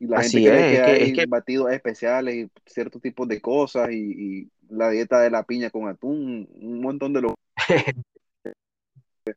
Y 0.00 0.06
la 0.06 0.22
gente 0.22 0.48
cree 0.48 0.72
que, 0.72 0.82
hay 0.82 1.12
que... 1.12 1.26
batidos 1.26 1.70
especiales 1.70 2.34
y 2.34 2.50
ciertos 2.64 3.02
tipos 3.02 3.28
de 3.28 3.40
cosas 3.40 3.90
y, 3.92 4.50
la 4.70 4.88
dieta 4.88 5.20
de 5.20 5.30
la 5.30 5.42
piña 5.42 5.68
con 5.68 5.88
atún, 5.88 6.48
un 6.54 6.80
montón 6.80 7.12
de 7.12 7.20
los... 7.20 7.34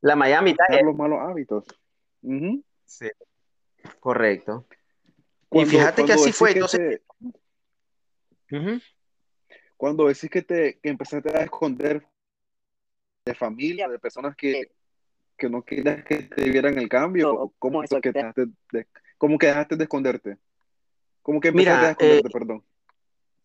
la 0.00 0.16
Miami 0.16 0.56
los 0.82 0.96
malos 0.96 1.20
hábitos. 1.20 1.64
Sí, 2.84 3.06
correcto. 4.00 4.66
y 5.52 5.64
fíjate 5.66 6.04
que 6.04 6.12
así 6.14 6.32
fue, 6.32 6.52
entonces... 6.52 7.00
Cuando 9.76 10.08
decís 10.08 10.30
que, 10.30 10.42
te, 10.42 10.78
que 10.80 10.88
empezaste 10.88 11.36
a 11.36 11.42
esconder 11.42 12.04
de 13.24 13.34
familia, 13.34 13.88
de 13.88 13.98
personas 13.98 14.34
que, 14.34 14.72
que 15.36 15.48
no 15.48 15.62
querías 15.62 16.04
que 16.04 16.22
te 16.22 16.50
vieran 16.50 16.78
el 16.78 16.88
cambio, 16.88 17.52
¿cómo 17.58 17.82
es 17.82 17.90
que 18.02 18.12
te, 18.12 18.32
de, 18.72 18.86
¿Cómo 19.18 19.38
que 19.38 19.46
dejaste 19.46 19.76
de 19.76 19.84
esconderte? 19.84 20.38
¿Cómo 21.22 21.40
que 21.40 21.48
empezaste 21.48 21.86
a 21.86 21.90
esconderte, 21.90 22.28
eh, 22.28 22.30
perdón? 22.32 22.64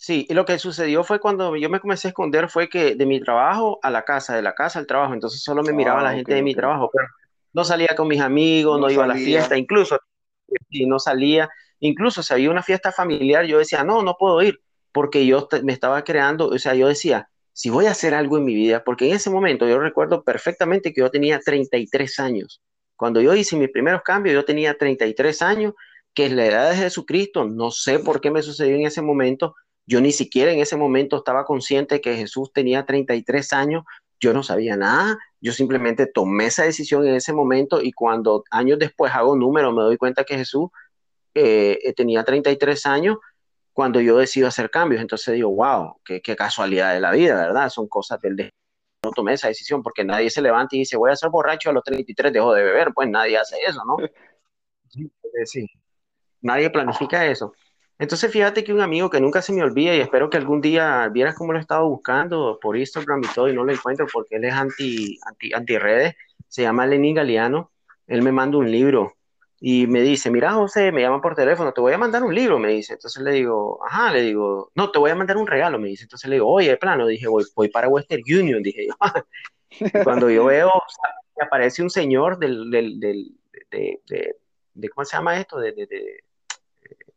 Sí, 0.02 0.26
y 0.30 0.34
lo 0.34 0.46
que 0.46 0.58
sucedió 0.58 1.04
fue 1.04 1.20
cuando 1.20 1.58
yo 1.58 1.70
me 1.70 1.82
comencé 1.82 2.08
a 2.08 2.12
esconder 2.12 2.50
fue 2.50 2.70
que 2.70 2.96
de 2.96 3.06
mi 3.06 3.20
trabajo 3.20 3.80
a 3.82 3.90
la 3.90 4.06
casa, 4.06 4.34
de 4.34 4.42
la 4.42 4.56
casa 4.56 4.80
al 4.80 4.88
trabajo, 4.88 5.14
entonces 5.14 5.44
solo 5.44 5.62
me 5.62 5.74
miraba 5.74 6.02
la 6.02 6.12
ah, 6.12 6.14
gente 6.14 6.34
de 6.34 6.42
mi 6.42 6.56
trabajo, 6.56 6.90
pero 6.94 7.06
no 7.52 7.66
salía 7.66 7.90
con 7.98 8.08
mis 8.08 8.22
amigos, 8.22 8.80
no, 8.80 8.90
iba 8.90 9.04
a 9.04 9.08
la 9.08 9.16
fiesta, 9.16 9.58
incluso 9.58 10.00
si 10.70 10.86
no 10.86 11.00
salía, 11.00 11.50
incluso 11.80 12.24
si 12.24 12.34
había 12.34 12.50
una 12.50 12.64
fiesta 12.64 12.94
familiar, 12.94 13.46
yo 13.46 13.58
decía, 13.58 13.84
no, 13.84 14.02
no 14.02 14.16
puedo 14.18 14.42
ir, 14.42 14.62
porque 14.94 15.26
yo 15.26 15.50
me 15.64 15.74
estaba 15.74 16.02
creando, 16.06 16.48
o 16.48 16.58
sea, 16.60 16.76
yo 16.76 16.88
decía, 16.88 17.30
si 17.52 17.70
voy 17.70 17.88
a 17.88 17.92
hacer 17.92 18.14
algo 18.14 18.38
en 18.38 18.46
mi 18.46 18.56
vida, 18.56 18.86
porque 18.86 19.10
en 19.10 19.16
ese 19.16 19.30
momento 19.30 19.68
yo 19.68 19.80
recuerdo 19.80 20.24
perfectamente 20.24 20.94
que 20.94 21.02
yo 21.02 21.12
tenía 21.12 21.40
33 21.40 22.20
años, 22.20 22.62
cuando 23.00 23.22
yo 23.22 23.34
hice 23.34 23.56
mis 23.56 23.70
primeros 23.70 24.02
cambios, 24.02 24.36
yo 24.36 24.44
tenía 24.44 24.78
33 24.78 25.42
años, 25.42 25.74
que 26.14 26.26
es 26.26 26.34
la 26.34 26.46
edad 26.46 26.70
de 26.70 26.76
Jesucristo. 26.76 27.46
No 27.46 27.72
sé 27.72 27.98
por 28.00 28.20
qué 28.20 28.30
me 28.30 28.42
sucedió 28.42 28.76
en 28.76 28.86
ese 28.86 29.02
momento. 29.02 29.56
Yo 29.88 30.02
ni 30.02 30.12
siquiera 30.12 30.52
en 30.52 30.60
ese 30.60 30.76
momento 30.76 31.16
estaba 31.16 31.46
consciente 31.46 32.02
que 32.02 32.18
Jesús 32.18 32.52
tenía 32.52 32.86
33 32.86 33.54
años. 33.54 33.86
Yo 34.20 34.34
no 34.34 34.44
sabía 34.44 34.76
nada. 34.76 35.18
Yo 35.40 35.54
simplemente 35.54 36.08
tomé 36.08 36.48
esa 36.48 36.64
decisión 36.64 37.08
en 37.08 37.16
ese 37.16 37.32
momento 37.32 37.82
y 37.82 37.94
cuando 37.94 38.44
años 38.52 38.78
después 38.78 39.14
hago 39.14 39.34
número, 39.38 39.72
me 39.72 39.82
doy 39.82 39.96
cuenta 39.96 40.26
que 40.26 40.36
Jesús 40.36 40.68
eh, 41.36 41.80
eh, 41.82 41.94
tenía 41.94 42.26
33 42.26 42.86
años 42.86 43.16
cuando 43.72 44.02
yo 44.02 44.18
decido 44.18 44.50
hacer 44.50 44.70
cambios. 44.70 45.02
Entonces 45.02 45.36
digo, 45.36 45.56
wow, 45.56 46.02
qué, 46.04 46.20
qué 46.22 46.36
casualidad 46.36 46.94
de 46.94 47.00
la 47.00 47.12
vida, 47.12 47.36
¿verdad? 47.36 47.70
Son 47.70 47.88
cosas 47.88 48.20
del 48.20 48.36
destino 48.36 48.59
no 49.04 49.12
tomé 49.12 49.34
esa 49.34 49.48
decisión, 49.48 49.82
porque 49.82 50.04
nadie 50.04 50.30
se 50.30 50.42
levanta 50.42 50.76
y 50.76 50.80
dice, 50.80 50.98
voy 50.98 51.12
a 51.12 51.16
ser 51.16 51.30
borracho 51.30 51.70
a 51.70 51.74
los 51.74 51.84
33, 51.84 52.34
dejo 52.34 52.54
de 52.54 52.64
beber, 52.64 52.90
pues 52.94 53.10
nadie 53.10 53.38
hace 53.38 53.58
eso, 53.66 53.82
¿no? 53.86 53.98
Sí, 55.46 55.70
nadie 56.42 56.70
planifica 56.70 57.26
eso. 57.26 57.54
Entonces 58.00 58.32
fíjate 58.32 58.64
que 58.64 58.74
un 58.74 58.82
amigo 58.82 59.10
que 59.10 59.22
nunca 59.22 59.42
se 59.42 59.54
me 59.54 59.62
olvida 59.62 59.96
y 59.96 60.02
espero 60.02 60.30
que 60.30 60.38
algún 60.38 60.60
día 60.60 61.08
vieras 61.10 61.36
cómo 61.36 61.54
lo 61.54 61.60
he 61.60 61.62
estado 61.62 61.88
buscando 61.88 62.58
por 62.62 62.76
Instagram 62.76 63.22
y 63.24 63.34
todo 63.34 63.48
y 63.48 63.54
no 63.54 63.64
lo 63.64 63.72
encuentro 63.72 64.08
porque 64.12 64.38
él 64.38 64.46
es 64.46 64.54
anti, 64.54 65.18
anti, 65.26 65.54
anti 65.54 65.78
redes, 65.78 66.16
se 66.48 66.64
llama 66.64 66.88
Lenin 66.88 67.16
Galeano, 67.16 67.72
él 68.08 68.22
me 68.22 68.32
manda 68.32 68.58
un 68.58 68.72
libro 68.72 69.14
y 69.62 69.88
me 69.88 70.02
dice, 70.02 70.32
mira 70.32 70.54
José, 70.54 70.92
me 70.92 71.02
llama 71.02 71.22
por 71.22 71.36
teléfono, 71.36 71.74
te 71.74 71.82
voy 71.82 71.92
a 71.92 71.98
mandar 71.98 72.24
un 72.24 72.34
libro, 72.34 72.60
me 72.60 72.70
dice. 72.70 72.94
Entonces 72.94 73.22
le 73.22 73.32
digo, 73.32 73.80
ajá, 73.86 74.12
le 74.12 74.22
digo, 74.22 74.72
no, 74.76 74.90
te 74.90 75.00
voy 75.00 75.12
a 75.12 75.16
mandar 75.16 75.36
un 75.38 75.48
regalo, 75.48 75.78
me 75.80 75.90
dice. 75.90 76.04
Entonces 76.04 76.30
le 76.30 76.38
digo, 76.38 76.48
oye, 76.50 76.78
plano, 76.78 77.06
dije, 77.08 77.28
voy, 77.28 77.44
voy 77.56 77.68
para 77.70 77.90
Western 77.90 78.24
Union, 78.26 78.64
dije 78.64 78.88
yo. 78.88 78.94
Cuando 80.04 80.30
yo 80.30 80.46
veo, 80.46 80.72
me 81.38 81.46
aparece 81.46 81.84
un 81.84 81.90
señor 81.90 82.40
del, 82.40 82.72
del, 82.72 83.00
del 83.00 83.32
de, 83.70 84.00
de, 84.08 84.36
de, 84.74 84.90
¿cómo 84.90 85.06
se 85.06 85.18
llama 85.18 85.38
esto? 85.38 85.60
De, 85.60 85.74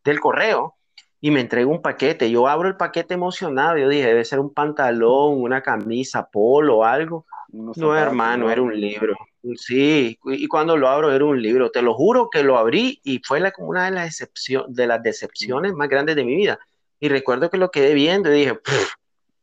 del 0.04 0.20
correo 0.20 0.74
y 1.20 1.30
me 1.30 1.40
entrega 1.40 1.68
un 1.68 1.80
paquete. 1.80 2.28
Yo 2.28 2.48
abro 2.48 2.68
el 2.68 2.76
paquete 2.76 3.14
emocionado, 3.14 3.78
yo 3.78 3.88
dije, 3.88 4.08
debe 4.08 4.24
ser 4.24 4.40
un 4.40 4.52
pantalón, 4.52 5.40
una 5.40 5.62
camisa, 5.62 6.28
polo, 6.28 6.84
algo. 6.84 7.24
No, 7.52 7.96
hermano, 7.96 8.50
era 8.50 8.60
un 8.60 8.78
libro. 8.78 9.14
Sí, 9.56 10.18
y 10.24 10.46
cuando 10.46 10.76
lo 10.76 10.88
abro 10.88 11.12
era 11.12 11.24
un 11.24 11.42
libro. 11.42 11.70
Te 11.70 11.82
lo 11.82 11.94
juro 11.94 12.30
que 12.30 12.44
lo 12.44 12.58
abrí 12.58 13.00
y 13.02 13.20
fue 13.24 13.40
la, 13.40 13.50
como 13.50 13.68
una 13.68 13.86
de 13.86 13.90
las, 13.90 14.24
de 14.68 14.86
las 14.86 15.02
decepciones 15.02 15.72
más 15.74 15.88
grandes 15.88 16.14
de 16.14 16.24
mi 16.24 16.36
vida. 16.36 16.60
Y 17.00 17.08
recuerdo 17.08 17.50
que 17.50 17.58
lo 17.58 17.70
quedé 17.70 17.94
viendo 17.94 18.32
y 18.32 18.38
dije, 18.38 18.60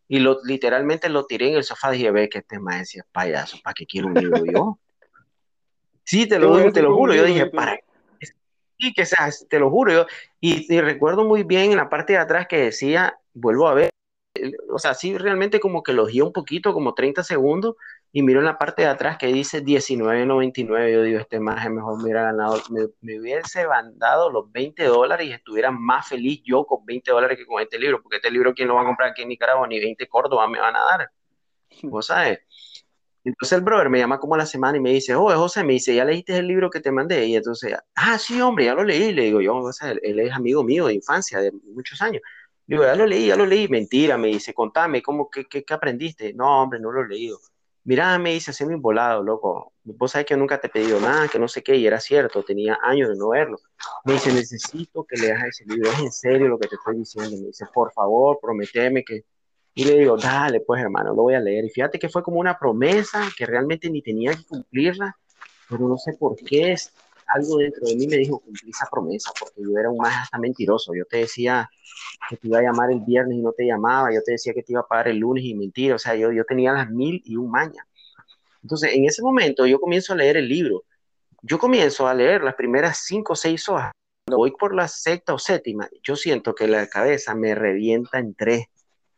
y 0.08 0.20
lo, 0.20 0.40
literalmente 0.46 1.10
lo 1.10 1.26
tiré 1.26 1.50
en 1.50 1.56
el 1.56 1.64
sofá. 1.66 1.92
Dije, 1.92 2.12
ve 2.12 2.30
que 2.30 2.40
este 2.40 2.60
maestro 2.60 3.00
decía, 3.00 3.06
payaso, 3.12 3.58
¿para 3.62 3.74
qué 3.74 3.86
quiero 3.86 4.08
un 4.08 4.14
libro 4.14 4.46
yo? 4.46 4.80
sí, 6.06 6.28
te 6.28 6.40
lo, 6.40 6.72
te 6.72 6.82
lo 6.82 6.96
juro. 6.96 7.14
Yo 7.14 7.26
dije, 7.26 7.48
¿para 7.48 7.80
Sí, 8.82 8.94
que 8.94 9.06
sea, 9.06 9.30
te 9.50 9.60
lo 9.60 9.70
juro. 9.70 9.92
Yo, 9.92 10.06
y, 10.40 10.74
y 10.74 10.80
recuerdo 10.80 11.26
muy 11.26 11.44
bien 11.44 11.72
en 11.72 11.78
la 11.78 11.90
parte 11.90 12.14
de 12.14 12.20
atrás 12.20 12.48
que 12.48 12.60
decía, 12.60 13.20
vuelvo 13.34 13.68
a 13.68 13.74
ver, 13.74 13.90
o 14.72 14.80
sea, 14.80 14.94
sí 14.94 15.18
realmente 15.18 15.60
como 15.60 15.84
que 15.84 15.92
lo 15.92 16.06
guía 16.06 16.24
un 16.24 16.32
poquito, 16.32 16.74
como 16.74 16.94
30 16.94 17.24
segundos, 17.26 17.76
y 18.12 18.24
miro 18.24 18.40
en 18.40 18.46
la 18.46 18.58
parte 18.58 18.82
de 18.82 18.88
atrás 18.88 19.18
que 19.18 19.28
dice 19.28 19.64
19.99. 19.64 20.92
Yo 20.92 21.04
digo, 21.04 21.20
este 21.20 21.40
más 21.40 21.70
mejor 21.70 21.98
me 21.98 22.04
hubiera 22.04 22.24
ganado, 22.24 22.62
me, 22.70 23.20
hubiese 23.20 23.68
mandado 23.68 24.32
los 24.32 24.52
20 24.52 24.84
dólares 24.86 25.28
y 25.28 25.32
estuviera 25.32 25.72
más 25.72 26.08
feliz 26.08 26.42
yo 26.44 26.66
con 26.66 26.86
20 26.86 27.12
dólares 27.12 27.38
que 27.38 27.46
con 27.46 27.62
este 27.62 27.78
libro, 27.78 28.02
porque 28.02 28.18
este 28.18 28.32
libro, 28.32 28.54
¿quién 28.54 28.68
lo 28.68 28.76
va 28.76 28.82
a 28.82 28.86
comprar 28.86 29.10
aquí 29.12 29.22
en 29.22 29.30
Nicaragua? 29.30 29.68
Ni 29.68 29.80
20 29.80 30.08
Córdoba 30.08 30.48
me 30.48 30.60
van 30.60 30.76
a 30.76 30.80
dar. 30.80 31.12
¿Vos 31.84 32.08
sabes? 32.08 32.40
Entonces 33.24 33.58
el 33.58 33.64
brother 33.64 33.90
me 33.90 34.00
llama 34.00 34.20
como 34.20 34.36
a 34.36 34.38
la 34.40 34.46
semana 34.46 34.78
y 34.78 34.82
me 34.82 34.92
dice, 34.92 35.14
oh, 35.14 35.30
José, 35.30 35.64
me 35.64 35.74
dice, 35.74 35.94
¿ya 35.94 36.06
leíste 36.06 36.38
el 36.38 36.48
libro 36.48 36.70
que 36.70 36.80
te 36.80 36.92
mandé? 36.92 37.26
Y 37.28 37.36
entonces, 37.36 37.76
ah, 37.96 38.18
sí, 38.18 38.42
hombre, 38.42 38.66
ya 38.66 38.74
lo 38.74 38.84
leí. 38.84 39.14
Le 39.14 39.24
digo, 39.24 39.42
yo, 39.42 39.58
o 39.58 39.74
sea, 39.74 39.92
él 39.92 40.20
es 40.20 40.34
amigo 40.34 40.64
mío 40.64 40.88
de 40.88 40.96
infancia, 40.96 41.40
de 41.40 41.52
muchos 41.52 42.02
años. 42.02 42.24
Le 42.66 42.76
digo, 42.76 42.86
ya 42.86 42.96
lo 42.96 43.06
leí, 43.06 43.28
ya 43.28 43.36
lo 43.36 43.46
leí. 43.46 43.68
Mentira, 43.68 44.18
me 44.18 44.30
dice, 44.30 44.54
contame, 44.54 45.02
¿cómo, 45.04 45.30
qué, 45.30 45.46
qué, 45.46 45.64
qué 45.64 45.74
aprendiste? 45.74 46.34
No, 46.34 46.64
hombre, 46.64 46.80
no 46.80 46.92
lo 46.92 47.04
he 47.04 47.08
leído 47.08 47.40
mira, 47.90 48.20
me 48.20 48.34
dice, 48.34 48.64
un 48.64 48.80
volado, 48.84 49.24
loco, 49.24 49.74
vos 49.84 50.12
sabés 50.12 50.28
que 50.28 50.38
nunca 50.38 50.62
te 50.62 50.68
he 50.68 50.70
pedido 50.70 51.00
nada, 51.00 51.28
que 51.28 51.40
no 51.40 51.48
sé 51.48 51.64
qué, 51.64 51.76
y 51.76 51.88
era 51.88 52.00
cierto, 52.00 52.44
tenía 52.44 52.78
años 52.84 53.10
de 53.10 53.16
no 53.16 53.30
verlo. 53.30 53.58
Me 54.06 54.14
dice, 54.14 54.32
necesito 54.32 55.04
que 55.06 55.18
leas 55.18 55.44
ese 55.44 55.66
libro, 55.66 55.90
es 55.90 55.98
en 55.98 56.12
serio 56.12 56.50
lo 56.50 56.60
que 56.60 56.68
te 56.68 56.76
estoy 56.76 56.98
diciendo. 56.98 57.36
Me 57.38 57.48
dice, 57.48 57.66
por 57.74 57.92
favor, 57.92 58.38
prometeme 58.40 59.04
que... 59.04 59.26
Y 59.74 59.86
le 59.86 59.98
digo, 59.98 60.18
dale, 60.18 60.60
pues 60.60 60.80
hermano, 60.80 61.16
lo 61.16 61.24
voy 61.24 61.34
a 61.34 61.40
leer. 61.40 61.66
Y 61.66 61.72
fíjate 61.72 61.98
que 61.98 62.10
fue 62.10 62.22
como 62.22 62.40
una 62.40 62.60
promesa 62.60 63.28
que 63.36 63.48
realmente 63.48 63.90
ni 63.90 64.04
tenía 64.04 64.36
que 64.36 64.46
cumplirla, 64.46 65.18
pero 65.68 65.88
no 65.88 65.98
sé 65.98 66.14
por 66.14 66.36
qué 66.36 66.74
es 66.74 66.94
algo 67.30 67.58
dentro 67.58 67.88
de 67.88 67.96
mí 67.96 68.08
me 68.08 68.18
dijo, 68.18 68.40
cumplí 68.40 68.70
esa 68.70 68.88
promesa, 68.92 69.32
porque 69.40 69.62
yo 69.62 69.78
era 69.78 69.90
un 69.90 69.98
más 69.98 70.24
hasta 70.24 70.38
mentiroso. 70.38 70.94
Yo 70.96 71.06
te 71.06 71.18
decía 71.18 71.70
que 72.30 72.38
te 72.38 72.48
iba 72.48 72.60
a 72.60 72.64
llamar 72.64 72.92
el 72.92 73.02
viernes 73.02 73.38
y 73.38 73.42
no 73.42 73.52
te 73.52 73.66
llamaba, 73.66 74.14
yo 74.14 74.22
te 74.24 74.34
decía 74.34 74.54
que 74.54 74.64
te 74.64 74.74
iba 74.74 74.82
a 74.82 74.88
pagar 74.88 75.10
el 75.10 75.18
lunes 75.18 75.44
y 75.44 75.54
mentira, 75.56 75.96
o 75.96 76.00
sea, 76.00 76.16
yo, 76.16 76.32
yo 76.32 76.44
tenía 76.46 76.74
las 76.74 76.90
mil 76.90 77.22
y 77.26 77.36
un 77.36 77.52
maña. 77.52 77.86
Entonces, 78.62 78.92
en 78.94 79.06
ese 79.06 79.22
momento 79.22 79.66
yo 79.66 79.80
comienzo 79.80 80.14
a 80.14 80.18
leer 80.18 80.38
el 80.38 80.50
libro. 80.50 80.84
Yo 81.42 81.58
comienzo 81.58 82.08
a 82.08 82.14
leer 82.14 82.44
las 82.44 82.56
primeras 82.56 83.04
cinco 83.06 83.34
o 83.34 83.36
seis 83.36 83.68
hojas. 83.70 83.92
Cuando 84.26 84.38
voy 84.38 84.52
por 84.52 84.76
la 84.76 84.88
sexta 84.88 85.34
o 85.34 85.40
séptima, 85.40 85.90
yo 86.04 86.16
siento 86.16 86.54
que 86.54 86.68
la 86.68 86.88
cabeza 86.88 87.34
me 87.36 87.56
revienta 87.56 88.20
en 88.20 88.36
tres. 88.36 88.66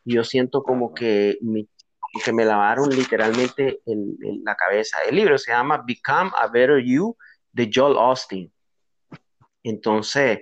Yo 0.05 0.23
siento 0.23 0.63
como 0.63 0.93
que, 0.93 1.37
que 2.23 2.33
me 2.33 2.45
lavaron 2.45 2.89
literalmente 2.89 3.81
la 4.43 4.55
cabeza. 4.55 4.97
El 5.07 5.15
libro 5.15 5.37
se 5.37 5.51
llama 5.51 5.83
Become 5.85 6.31
a 6.35 6.47
Better 6.47 6.83
You 6.83 7.17
de 7.53 7.69
Joel 7.73 7.97
Austin. 7.97 8.51
Entonces, 9.63 10.39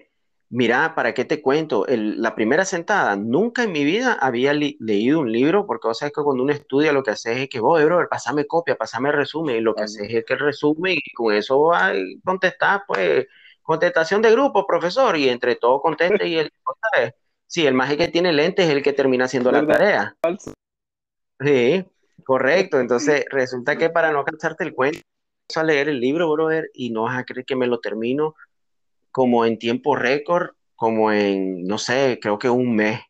mira, 0.50 0.96
¿para 0.96 1.14
qué 1.14 1.26
te 1.26 1.42
cuento? 1.42 1.86
la 1.88 2.36
primera 2.36 2.66
sentada, 2.66 3.16
nunca 3.16 3.64
en 3.64 3.72
mi 3.72 3.84
vida 3.84 4.14
había 4.14 4.54
leído 4.54 5.20
un 5.20 5.32
libro, 5.32 5.66
porque 5.66 5.88
o 5.88 5.94
sea, 5.94 6.10
que 6.10 6.22
cuando 6.22 6.44
uno 6.44 6.54
estudia 6.54 6.92
lo 6.92 7.04
que 7.04 7.12
hace 7.12 7.44
es 7.44 7.50
que, 7.50 7.60
voy, 7.60 7.84
bro, 7.86 8.08
pasame 8.10 8.46
copia, 8.46 8.76
pasame 8.76 9.12
resumen, 9.12 9.58
y 9.58 9.62
lo 9.62 9.76
que 9.76 9.84
hace 9.84 10.06
es 10.06 10.26
que 10.26 10.34
el 10.34 10.40
resumen, 10.40 10.98
y 11.04 11.14
con 11.14 11.34
eso 11.34 11.60
va 11.62 11.88
a 11.88 11.94
contestar, 12.24 12.84
pues, 12.88 13.28
contestación 13.62 14.22
de 14.22 14.32
grupo, 14.32 14.66
profesor, 14.66 15.16
y 15.18 15.30
entre 15.30 15.56
todo 15.56 15.82
conteste, 15.82 16.28
y 16.28 16.38
el, 16.38 16.52
¿sabes? 16.92 17.14
Sí, 17.46 17.66
el 17.66 17.74
más 17.74 17.96
que 17.96 18.08
tiene 18.10 18.32
lentes 18.32 18.66
es 18.66 18.72
el 18.72 18.84
que 18.84 18.94
termina 18.94 19.26
haciendo 19.26 19.52
la 19.52 19.66
tarea. 19.66 20.16
Sí, 21.40 21.84
correcto. 22.24 22.80
Entonces, 22.80 23.26
resulta 23.32 23.76
que 23.76 23.90
para 23.90 24.12
no 24.12 24.24
cansarte 24.24 24.64
el 24.64 24.76
cuento, 24.76 25.00
a 25.58 25.64
leer 25.64 25.90
el 25.90 26.00
libro, 26.00 26.32
brother, 26.32 26.70
y 26.74 26.92
no 26.92 27.04
vas 27.04 27.18
a 27.18 27.24
creer 27.24 27.46
que 27.46 27.56
me 27.56 27.68
lo 27.68 27.80
termino 27.80 28.36
como 29.12 29.46
en 29.46 29.58
tiempo 29.58 29.96
récord, 29.96 30.52
como 30.76 31.12
en, 31.12 31.64
no 31.64 31.78
sé, 31.78 32.20
creo 32.22 32.38
que 32.38 32.50
un 32.50 32.76
mes. 32.76 33.02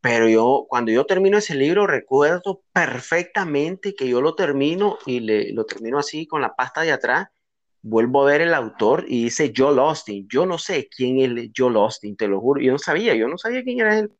Pero 0.00 0.28
yo, 0.28 0.66
cuando 0.68 0.92
yo 0.92 1.04
termino 1.04 1.38
ese 1.38 1.56
libro, 1.56 1.86
recuerdo 1.86 2.62
perfectamente 2.72 3.94
que 3.94 4.08
yo 4.08 4.20
lo 4.20 4.34
termino 4.36 4.98
y 5.04 5.20
le, 5.20 5.52
lo 5.52 5.64
termino 5.64 5.98
así 5.98 6.26
con 6.26 6.40
la 6.40 6.54
pasta 6.54 6.82
de 6.82 6.92
atrás. 6.92 7.28
Vuelvo 7.82 8.22
a 8.22 8.30
ver 8.30 8.40
el 8.42 8.54
autor 8.54 9.04
y 9.08 9.24
dice 9.24 9.52
Joel 9.54 9.78
Austin. 9.80 10.26
Yo 10.30 10.46
no 10.46 10.58
sé 10.58 10.88
quién 10.88 11.18
es 11.18 11.50
Joel 11.56 11.76
Austin, 11.76 12.16
te 12.16 12.28
lo 12.28 12.40
juro. 12.40 12.60
Yo 12.60 12.72
no 12.72 12.78
sabía, 12.78 13.14
yo 13.14 13.28
no 13.28 13.38
sabía 13.38 13.64
quién 13.64 13.80
era 13.80 13.98
él. 13.98 14.12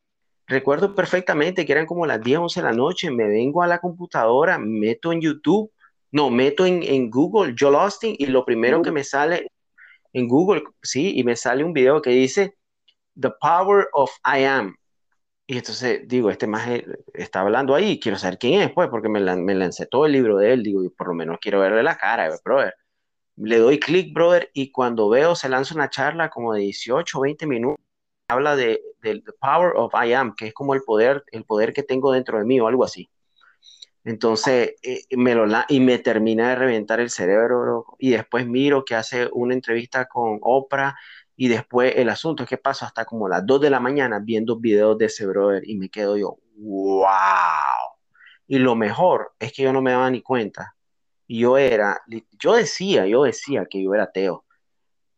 Recuerdo 0.45 0.95
perfectamente 0.95 1.65
que 1.65 1.71
eran 1.71 1.85
como 1.85 2.05
las 2.05 2.21
10, 2.21 2.39
11 2.39 2.61
de 2.61 2.65
la 2.65 2.73
noche. 2.73 3.11
Me 3.11 3.27
vengo 3.27 3.63
a 3.63 3.67
la 3.67 3.79
computadora, 3.79 4.57
meto 4.57 5.11
en 5.13 5.21
YouTube 5.21 5.71
no, 6.11 6.29
meto 6.29 6.65
en, 6.65 7.09
Google 7.09 7.55
Joel 7.57 7.75
Austin 7.75 8.15
y 8.17 8.27
lo 8.27 8.45
primero 8.45 8.81
que 8.81 8.91
me 8.91 9.03
sale 9.03 9.51
en 10.13 10.27
Google, 10.27 10.63
sí, 10.81 11.17
y 11.17 11.23
me 11.23 11.35
sale 11.35 11.63
un 11.63 11.73
video 11.73 12.01
que 12.01 12.11
dice 12.11 12.55
The 13.19 13.31
Power 13.41 13.87
of 13.93 14.11
I 14.25 14.43
Am. 14.43 14.75
Y 15.47 15.57
entonces 15.57 16.01
digo, 16.07 16.29
este 16.29 16.47
más 16.47 16.67
está 17.13 17.41
hablando 17.41 17.75
ahí, 17.75 17.99
quiero 17.99 18.17
saber 18.17 18.37
quién 18.37 18.61
es, 18.61 18.71
pues, 18.71 18.89
porque 18.89 19.09
me, 19.09 19.19
me 19.37 19.55
lancé 19.55 19.85
todo 19.85 20.05
el 20.05 20.11
libro 20.13 20.37
de 20.37 20.53
él, 20.53 20.63
digo, 20.63 20.83
y 20.83 20.89
por 20.89 21.07
lo 21.07 21.13
menos 21.13 21.37
quiero 21.41 21.59
verle 21.59 21.83
la 21.83 21.97
cara, 21.97 22.29
brother. 22.43 22.73
Le 23.37 23.57
doy 23.59 23.79
clic, 23.79 24.13
brother, 24.13 24.49
y 24.53 24.71
cuando 24.71 25.09
veo, 25.09 25.35
se 25.35 25.49
lanza 25.49 25.75
una 25.75 25.89
charla 25.89 26.29
como 26.29 26.53
de 26.53 26.61
18 26.61 27.17
o 27.17 27.21
20 27.21 27.47
minutos, 27.47 27.85
habla 28.29 28.55
de, 28.55 28.81
The 29.01 29.21
Power 29.39 29.73
of 29.75 29.93
I 29.93 30.13
Am, 30.13 30.35
que 30.35 30.47
es 30.47 30.53
como 30.53 30.73
el 30.73 30.81
poder, 30.81 31.23
el 31.31 31.45
poder 31.45 31.71
que 31.73 31.83
tengo 31.83 32.11
dentro 32.11 32.39
de 32.39 32.45
mí 32.45 32.59
o 32.59 32.67
algo 32.67 32.83
así. 32.83 33.09
Entonces, 34.07 34.75
eh, 34.83 35.01
me 35.17 35.35
lo 35.35 35.45
y 35.67 35.81
me 35.81 35.97
termina 35.97 36.47
de 36.47 36.55
reventar 36.55 37.01
el 37.01 37.09
cerebro, 37.09 37.85
y 37.99 38.11
después 38.11 38.47
miro 38.47 38.85
que 38.85 38.95
hace 38.95 39.27
una 39.33 39.53
entrevista 39.53 40.05
con 40.07 40.39
Oprah, 40.41 40.95
y 41.35 41.49
después 41.49 41.93
el 41.97 42.07
asunto 42.07 42.43
es 42.43 42.49
que 42.49 42.57
paso 42.57 42.85
hasta 42.85 43.03
como 43.03 43.27
las 43.27 43.45
2 43.45 43.59
de 43.59 43.69
la 43.69 43.81
mañana 43.81 44.19
viendo 44.23 44.57
videos 44.61 44.97
de 44.97 45.07
ese 45.07 45.25
brother, 45.25 45.63
y 45.67 45.75
me 45.75 45.89
quedo 45.89 46.15
yo, 46.15 46.37
wow. 46.55 47.07
Y 48.47 48.59
lo 48.59 48.75
mejor 48.77 49.33
es 49.39 49.51
que 49.51 49.63
yo 49.63 49.73
no 49.73 49.81
me 49.81 49.91
daba 49.91 50.09
ni 50.09 50.21
cuenta. 50.21 50.73
Yo 51.27 51.57
era, 51.57 52.01
yo 52.39 52.55
decía, 52.55 53.05
yo 53.07 53.23
decía 53.23 53.65
que 53.69 53.83
yo 53.83 53.93
era 53.93 54.03
ateo. 54.03 54.45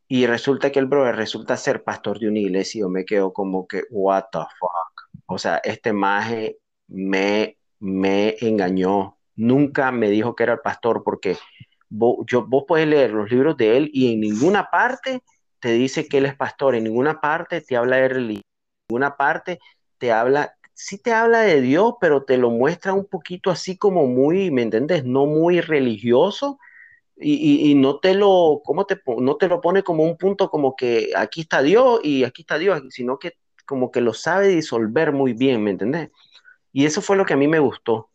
Y 0.07 0.25
resulta 0.25 0.71
que 0.71 0.79
el 0.79 0.87
brother 0.87 1.15
resulta 1.15 1.57
ser 1.57 1.83
pastor 1.83 2.17
de 2.17 2.27
una 2.27 2.39
iglesia 2.39 2.79
y 2.79 2.81
yo 2.81 2.89
me 2.89 3.05
quedo 3.05 3.33
como 3.33 3.67
que, 3.67 3.83
what 3.91 4.25
the 4.31 4.39
fuck. 4.59 5.21
O 5.27 5.37
sea, 5.37 5.57
este 5.63 5.93
maje 5.93 6.57
me 6.87 7.58
me 7.79 8.35
engañó. 8.41 9.17
Nunca 9.35 9.91
me 9.91 10.09
dijo 10.09 10.35
que 10.35 10.43
era 10.43 10.53
el 10.53 10.59
pastor 10.59 11.03
porque 11.03 11.37
vos, 11.89 12.17
yo, 12.27 12.45
vos 12.45 12.65
puedes 12.67 12.87
leer 12.87 13.11
los 13.11 13.29
libros 13.31 13.57
de 13.57 13.77
él 13.77 13.89
y 13.93 14.13
en 14.13 14.21
ninguna 14.21 14.69
parte 14.69 15.23
te 15.59 15.73
dice 15.73 16.07
que 16.07 16.19
él 16.19 16.25
es 16.25 16.35
pastor, 16.35 16.75
en 16.75 16.85
ninguna 16.85 17.19
parte 17.19 17.61
te 17.61 17.75
habla 17.75 17.97
de 17.97 18.09
religión, 18.09 18.43
en 18.43 18.93
ninguna 18.93 19.17
parte 19.17 19.59
te 19.97 20.11
habla, 20.11 20.55
sí 20.73 20.97
te 20.97 21.13
habla 21.13 21.41
de 21.41 21.61
Dios, 21.61 21.95
pero 21.99 22.23
te 22.23 22.37
lo 22.37 22.49
muestra 22.49 22.93
un 22.93 23.05
poquito 23.05 23.51
así 23.51 23.77
como 23.77 24.07
muy, 24.07 24.51
¿me 24.51 24.61
entiendes? 24.61 25.03
No 25.03 25.25
muy 25.25 25.61
religioso. 25.61 26.59
Y, 27.21 27.69
y, 27.69 27.75
no 27.75 27.99
te 27.99 28.13
lo, 28.13 28.61
¿cómo 28.63 28.85
te, 28.85 29.01
no 29.17 29.35
te 29.35 29.49
lo 29.49 29.59
pone 29.59 29.83
como 29.83 30.05
un 30.05 30.17
punto 30.17 30.49
como 30.49 30.77
que 30.77 31.09
aquí 31.17 31.41
está 31.41 31.61
Dios 31.61 31.99
y 32.01 32.23
aquí 32.23 32.43
está 32.43 32.57
Dios, 32.57 32.81
sino 32.91 33.19
que 33.19 33.33
como 33.65 33.91
que 33.91 33.99
lo 33.99 34.13
sabe 34.13 34.47
disolver 34.47 35.11
muy 35.11 35.33
bien, 35.33 35.61
¿me 35.61 35.71
entendés? 35.71 36.11
Y 36.71 36.85
eso 36.85 37.01
fue 37.01 37.17
lo 37.17 37.25
que 37.25 37.33
a 37.33 37.37
mí 37.37 37.47
me 37.47 37.59
gustó. 37.59 38.09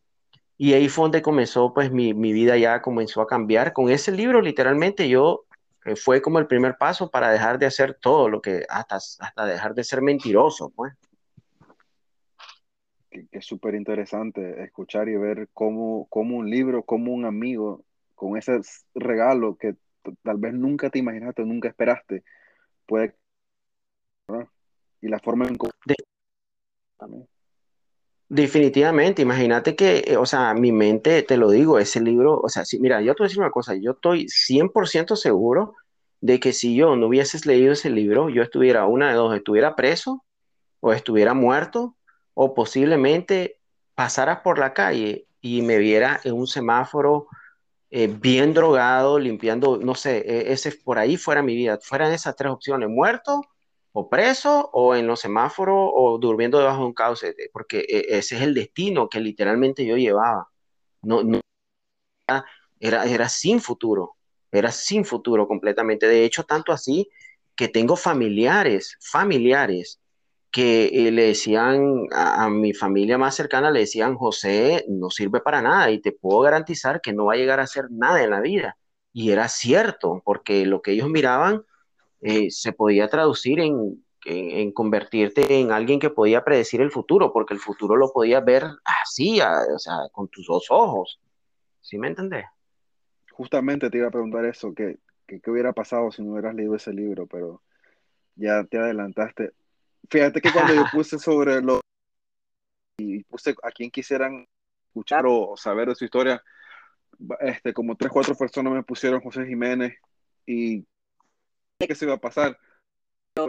Y 0.56 0.74
ahí 0.74 0.88
fue 0.88 1.04
donde 1.04 1.22
comenzó, 1.22 1.74
pues 1.74 1.90
mi, 1.90 2.12
vida 2.12 2.56
ya 2.56 2.80
comenzó 2.80 3.20
a 3.20 3.26
cambiar. 3.26 3.72
Con 3.72 3.90
ese 3.90 4.12
libro, 4.12 4.40
literalmente, 4.40 5.08
yo 5.08 5.44
eh, 5.84 5.96
fue 5.96 6.22
como 6.22 6.38
el 6.38 6.46
primer 6.46 6.76
paso 6.78 7.10
para 7.10 7.30
dejar 7.30 7.58
de 7.58 7.66
hacer 7.66 7.94
todo 7.94 8.28
lo 8.28 8.40
que, 8.40 8.64
hasta, 8.68 8.96
hasta 8.96 9.46
dejar 9.46 9.74
de 9.74 9.84
ser 9.84 10.00
mentiroso, 10.00 10.70
pues. 10.70 10.94
Que, 13.10 13.26
es 13.32 13.44
súper 13.44 13.74
interesante 13.74 14.62
escuchar 14.62 15.08
y 15.08 15.16
ver 15.16 15.48
cómo, 15.52 16.06
cómo 16.08 16.36
un 16.36 16.48
libro, 16.48 16.84
cómo 16.84 17.12
un 17.12 17.24
amigo, 17.24 17.84
con 18.14 18.36
ese 18.36 18.60
regalo 18.94 19.56
que 19.56 19.74
tal 20.22 20.36
vez 20.38 20.54
nunca 20.54 20.90
te 20.90 21.00
imaginaste, 21.00 21.44
nunca 21.44 21.68
esperaste, 21.68 22.22
puede... 22.86 23.16
Y 25.00 25.08
la 25.08 25.18
forma 25.18 25.46
en... 25.46 25.54
De... 25.84 25.94
También. 26.96 27.28
Definitivamente, 28.28 29.22
imagínate 29.22 29.76
que, 29.76 30.02
eh, 30.06 30.16
o 30.16 30.26
sea, 30.26 30.54
mi 30.54 30.72
mente, 30.72 31.22
te 31.22 31.36
lo 31.36 31.50
digo, 31.50 31.78
ese 31.78 32.00
libro, 32.00 32.40
o 32.40 32.48
sea, 32.48 32.64
sí, 32.64 32.78
mira, 32.80 33.00
yo 33.02 33.14
te 33.14 33.22
voy 33.22 33.26
a 33.26 33.28
decir 33.28 33.40
una 33.40 33.50
cosa, 33.50 33.74
yo 33.76 33.92
estoy 33.92 34.28
100% 34.28 35.14
seguro 35.14 35.74
de 36.20 36.40
que 36.40 36.52
si 36.52 36.74
yo 36.74 36.96
no 36.96 37.08
hubieses 37.08 37.44
leído 37.46 37.72
ese 37.72 37.90
libro, 37.90 38.30
yo 38.30 38.42
estuviera, 38.42 38.86
una 38.86 39.08
de 39.10 39.14
dos, 39.14 39.36
estuviera 39.36 39.76
preso 39.76 40.24
o 40.80 40.92
estuviera 40.92 41.34
muerto 41.34 41.96
o 42.34 42.54
posiblemente 42.54 43.60
pasara 43.94 44.42
por 44.42 44.58
la 44.58 44.74
calle 44.74 45.26
y 45.40 45.62
me 45.62 45.78
viera 45.78 46.20
en 46.24 46.34
un 46.34 46.46
semáforo 46.46 47.28
eh, 47.90 48.08
bien 48.08 48.54
drogado, 48.54 49.18
limpiando, 49.18 49.78
no 49.78 49.94
sé, 49.94 50.18
e, 50.18 50.52
ese 50.52 50.72
por 50.72 50.98
ahí 50.98 51.16
fuera 51.16 51.42
mi 51.42 51.54
vida, 51.56 51.78
fueran 51.82 52.12
esas 52.12 52.36
tres 52.36 52.52
opciones, 52.52 52.88
muerto 52.88 53.42
o 53.96 54.08
preso 54.08 54.70
o 54.72 54.96
en 54.96 55.06
los 55.06 55.20
semáforos 55.20 55.90
o 55.94 56.18
durmiendo 56.18 56.58
debajo 56.58 56.80
de 56.80 56.86
un 56.86 56.94
cauce, 56.94 57.34
porque 57.52 57.78
e, 57.88 58.18
ese 58.18 58.36
es 58.36 58.42
el 58.42 58.52
destino 58.52 59.08
que 59.08 59.20
literalmente 59.20 59.86
yo 59.86 59.96
llevaba. 59.96 60.48
No, 61.02 61.22
era, 62.80 63.04
era 63.04 63.28
sin 63.28 63.60
futuro, 63.60 64.16
era 64.50 64.72
sin 64.72 65.04
futuro 65.04 65.46
completamente. 65.46 66.08
De 66.08 66.24
hecho, 66.24 66.42
tanto 66.44 66.72
así 66.72 67.08
que 67.54 67.68
tengo 67.68 67.94
familiares, 67.96 68.98
familiares 69.00 70.00
que 70.50 70.86
eh, 70.86 71.12
le 71.12 71.26
decían 71.26 72.06
a, 72.12 72.48
mi 72.50 72.74
familia 72.74 73.16
más 73.16 73.36
cercana, 73.36 73.70
le 73.70 73.80
decían, 73.80 74.16
José 74.16 74.84
no 74.88 75.10
sirve 75.10 75.40
para 75.40 75.62
nada 75.62 75.90
y 75.92 76.00
te 76.00 76.12
puedo 76.12 76.40
garantizar 76.40 77.00
que 77.00 77.12
no 77.12 77.26
va 77.26 77.34
a 77.34 77.36
llegar 77.36 77.60
a 77.60 77.64
hacer 77.64 77.86
nada 77.90 78.22
en 78.24 78.30
la 78.30 78.40
vida. 78.40 78.76
Y 79.12 79.30
era 79.30 79.48
cierto, 79.48 80.20
porque 80.24 80.66
lo 80.66 80.82
que 80.82 80.92
ellos 80.92 81.08
miraban 81.10 81.64
eh, 82.26 82.50
se 82.50 82.72
podía 82.72 83.06
traducir 83.08 83.60
en, 83.60 84.02
convertirte 84.72 85.60
en 85.60 85.70
alguien 85.70 86.00
que 86.00 86.08
podía 86.08 86.42
predecir 86.42 86.80
el 86.80 86.90
futuro, 86.90 87.34
porque 87.34 87.52
el 87.52 87.60
futuro 87.60 87.96
lo 87.96 88.10
podía 88.14 88.40
ver 88.40 88.64
así, 88.82 89.42
o 89.42 89.78
sea, 89.78 90.08
con 90.10 90.28
tus 90.28 90.46
dos 90.46 90.68
ojos. 90.70 91.20
¿Sí 91.82 91.98
me 91.98 92.08
entendés? 92.08 92.46
Justamente 93.30 93.90
te 93.90 93.98
iba 93.98 94.08
a 94.08 94.10
preguntar 94.10 94.46
eso, 94.46 94.72
que, 94.74 94.96
qué 95.26 95.50
hubiera 95.50 95.74
pasado 95.74 96.10
si 96.10 96.22
no 96.22 96.32
hubieras 96.32 96.54
leído 96.54 96.74
ese 96.74 96.94
libro, 96.94 97.26
pero 97.26 97.60
ya 98.36 98.64
te 98.64 98.78
adelantaste. 98.78 99.52
Fíjate 100.08 100.40
que 100.40 100.50
cuando 100.50 100.72
yo 100.72 100.84
puse 100.90 101.18
sobre 101.18 101.60
lo 101.60 101.80
y 102.96 103.22
puse 103.24 103.54
a 103.62 103.70
quien 103.70 103.90
quisieran 103.90 104.46
escuchar 104.86 105.26
o 105.28 105.58
saber 105.58 105.90
de 105.90 105.94
su 105.94 106.06
historia, 106.06 106.42
este, 107.40 107.74
como 107.74 107.96
tres, 107.96 108.10
cuatro 108.10 108.34
personas 108.34 108.72
me 108.72 108.82
pusieron 108.82 109.20
José 109.20 109.44
Jiménez 109.44 109.94
y 110.46 110.86
qué 111.86 111.94
se 111.94 112.04
iba 112.04 112.14
a 112.14 112.20
pasar. 112.20 112.58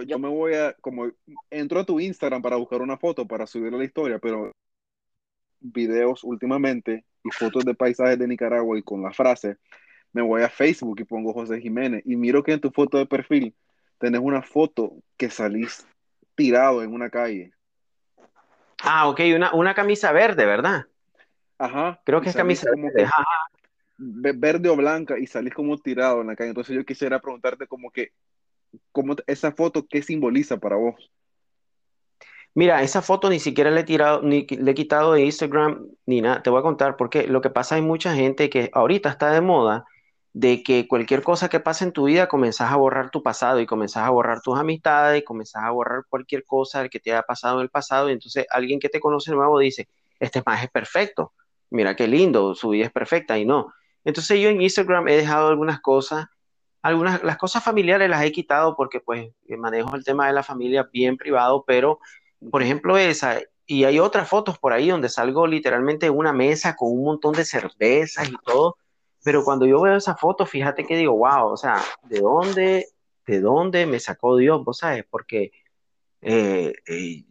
Yo, 0.07 0.17
me 0.17 0.27
voy 0.27 0.55
a, 0.55 0.73
como 0.73 1.11
entro 1.49 1.79
a 1.79 1.85
tu 1.85 1.99
Instagram 1.99 2.41
para 2.41 2.55
buscar 2.55 2.81
una 2.81 2.97
foto 2.97 3.27
para 3.27 3.45
subir 3.45 3.73
a 3.73 3.77
la 3.77 3.83
historia, 3.83 4.17
pero 4.17 4.51
videos 5.59 6.23
últimamente 6.23 7.05
y 7.23 7.29
fotos 7.31 7.65
de 7.65 7.75
paisajes 7.75 8.17
de 8.17 8.27
Nicaragua 8.27 8.77
y 8.77 8.83
con 8.83 9.01
la 9.03 9.11
frase, 9.11 9.57
me 10.11 10.21
voy 10.21 10.41
a 10.41 10.49
Facebook 10.49 10.99
y 10.99 11.03
pongo 11.03 11.33
José 11.33 11.59
Jiménez 11.59 12.01
y 12.05 12.15
miro 12.15 12.43
que 12.43 12.53
en 12.53 12.61
tu 12.61 12.71
foto 12.71 12.97
de 12.97 13.05
perfil 13.05 13.55
tenés 13.99 14.21
una 14.21 14.41
foto 14.41 14.93
que 15.17 15.29
salís 15.29 15.87
tirado 16.35 16.83
en 16.83 16.93
una 16.93 17.09
calle. 17.09 17.51
Ah, 18.83 19.07
ok, 19.07 19.21
una, 19.35 19.53
una 19.53 19.73
camisa 19.73 20.11
verde, 20.11 20.45
¿verdad? 20.45 20.85
Ajá. 21.57 22.01
Creo 22.03 22.21
que 22.21 22.29
es 22.29 22.35
camisa 22.35 22.69
verde. 22.75 23.09
Verde 23.97 24.69
o 24.69 24.75
blanca 24.75 25.17
y 25.17 25.27
salís 25.27 25.53
como 25.53 25.77
tirado 25.77 26.21
en 26.21 26.27
la 26.27 26.35
calle. 26.35 26.49
Entonces 26.49 26.75
yo 26.75 26.85
quisiera 26.85 27.19
preguntarte 27.19 27.67
como 27.67 27.91
que, 27.91 28.11
como 28.91 29.15
esa 29.27 29.51
foto, 29.51 29.85
¿qué 29.87 30.01
simboliza 30.01 30.57
para 30.57 30.75
vos? 30.75 31.11
Mira, 32.53 32.81
esa 32.83 33.01
foto 33.01 33.29
ni 33.29 33.39
siquiera 33.39 33.69
le 33.69 33.81
he 33.81 33.83
tirado, 33.83 34.21
ni 34.21 34.47
le 34.47 34.71
he 34.71 34.75
quitado 34.75 35.13
de 35.13 35.25
Instagram, 35.25 35.87
ni 36.05 36.21
nada. 36.21 36.41
Te 36.41 36.49
voy 36.49 36.59
a 36.59 36.63
contar 36.63 36.95
porque 36.95 37.27
lo 37.27 37.41
que 37.41 37.49
pasa 37.49 37.75
hay 37.75 37.81
mucha 37.81 38.15
gente 38.15 38.49
que 38.49 38.69
ahorita 38.73 39.09
está 39.09 39.31
de 39.31 39.41
moda 39.41 39.85
de 40.35 40.63
que 40.63 40.85
cualquier 40.85 41.21
cosa 41.23 41.47
que 41.47 41.61
pase 41.61 41.85
en 41.85 41.93
tu 41.93 42.05
vida 42.05 42.27
comenzás 42.27 42.69
a 42.69 42.75
borrar 42.75 43.09
tu 43.09 43.23
pasado 43.23 43.61
y 43.61 43.65
comenzás 43.65 44.03
a 44.03 44.09
borrar 44.09 44.41
tus 44.41 44.59
amistades 44.59 45.21
y 45.21 45.23
comenzás 45.23 45.63
a 45.63 45.71
borrar 45.71 46.03
cualquier 46.09 46.43
cosa 46.43 46.89
que 46.89 46.99
te 46.99 47.13
haya 47.13 47.23
pasado 47.23 47.59
en 47.59 47.63
el 47.63 47.69
pasado 47.69 48.09
y 48.09 48.13
entonces 48.13 48.45
alguien 48.49 48.81
que 48.81 48.89
te 48.89 48.99
conoce 48.99 49.31
nuevo 49.31 49.59
dice, 49.59 49.87
este 50.19 50.43
más 50.45 50.61
es 50.61 50.69
perfecto, 50.69 51.31
mira 51.69 51.95
qué 51.95 52.09
lindo, 52.09 52.53
su 52.53 52.67
vida 52.69 52.85
es 52.85 52.91
perfecta 52.91 53.37
y 53.37 53.45
no. 53.45 53.73
Entonces 54.05 54.39
yo 54.39 54.49
en 54.49 54.61
Instagram 54.61 55.07
he 55.09 55.17
dejado 55.17 55.49
algunas 55.49 55.81
cosas, 55.81 56.27
algunas, 56.81 57.23
las 57.23 57.37
cosas 57.37 57.63
familiares 57.63 58.09
las 58.09 58.23
he 58.23 58.31
quitado 58.31 58.75
porque 58.77 59.01
pues 59.01 59.31
manejo 59.57 59.95
el 59.95 60.05
tema 60.05 60.27
de 60.27 60.33
la 60.33 60.43
familia 60.43 60.87
bien 60.93 61.17
privado, 61.17 61.65
pero 61.65 61.99
por 62.51 62.61
ejemplo 62.61 62.97
esa, 62.97 63.39
y 63.65 63.83
hay 63.83 63.99
otras 63.99 64.29
fotos 64.29 64.59
por 64.59 64.73
ahí 64.73 64.89
donde 64.89 65.09
salgo 65.09 65.47
literalmente 65.47 66.05
en 66.05 66.15
una 66.15 66.31
mesa 66.31 66.75
con 66.75 66.91
un 66.91 67.03
montón 67.03 67.33
de 67.33 67.45
cervezas 67.45 68.29
y 68.29 68.35
todo, 68.45 68.77
pero 69.23 69.43
cuando 69.43 69.65
yo 69.65 69.81
veo 69.81 69.95
esa 69.95 70.15
foto, 70.15 70.45
fíjate 70.45 70.85
que 70.85 70.95
digo, 70.95 71.17
wow, 71.17 71.47
o 71.47 71.57
sea, 71.57 71.81
¿de 72.03 72.19
dónde, 72.19 72.85
de 73.25 73.41
dónde 73.41 73.87
me 73.87 73.99
sacó 73.99 74.37
Dios? 74.37 74.63
Vos 74.63 74.77
sabes, 74.77 75.03
porque, 75.09 75.51
eh, 76.21 76.73
eh, 76.85 77.25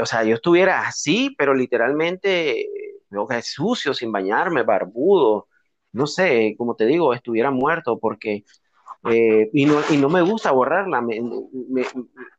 o 0.00 0.06
sea, 0.06 0.24
yo 0.24 0.36
estuviera 0.36 0.88
así, 0.88 1.34
pero 1.36 1.52
literalmente, 1.52 2.66
es 3.30 3.46
sucio, 3.46 3.92
sin 3.92 4.10
bañarme, 4.10 4.62
barbudo, 4.62 5.48
no 5.94 6.06
sé, 6.06 6.54
como 6.58 6.74
te 6.74 6.86
digo, 6.86 7.14
estuviera 7.14 7.50
muerto, 7.50 7.98
porque, 7.98 8.44
eh, 9.10 9.48
y, 9.52 9.64
no, 9.64 9.80
y 9.90 9.96
no 9.96 10.08
me 10.08 10.22
gusta 10.22 10.50
borrarla, 10.50 11.02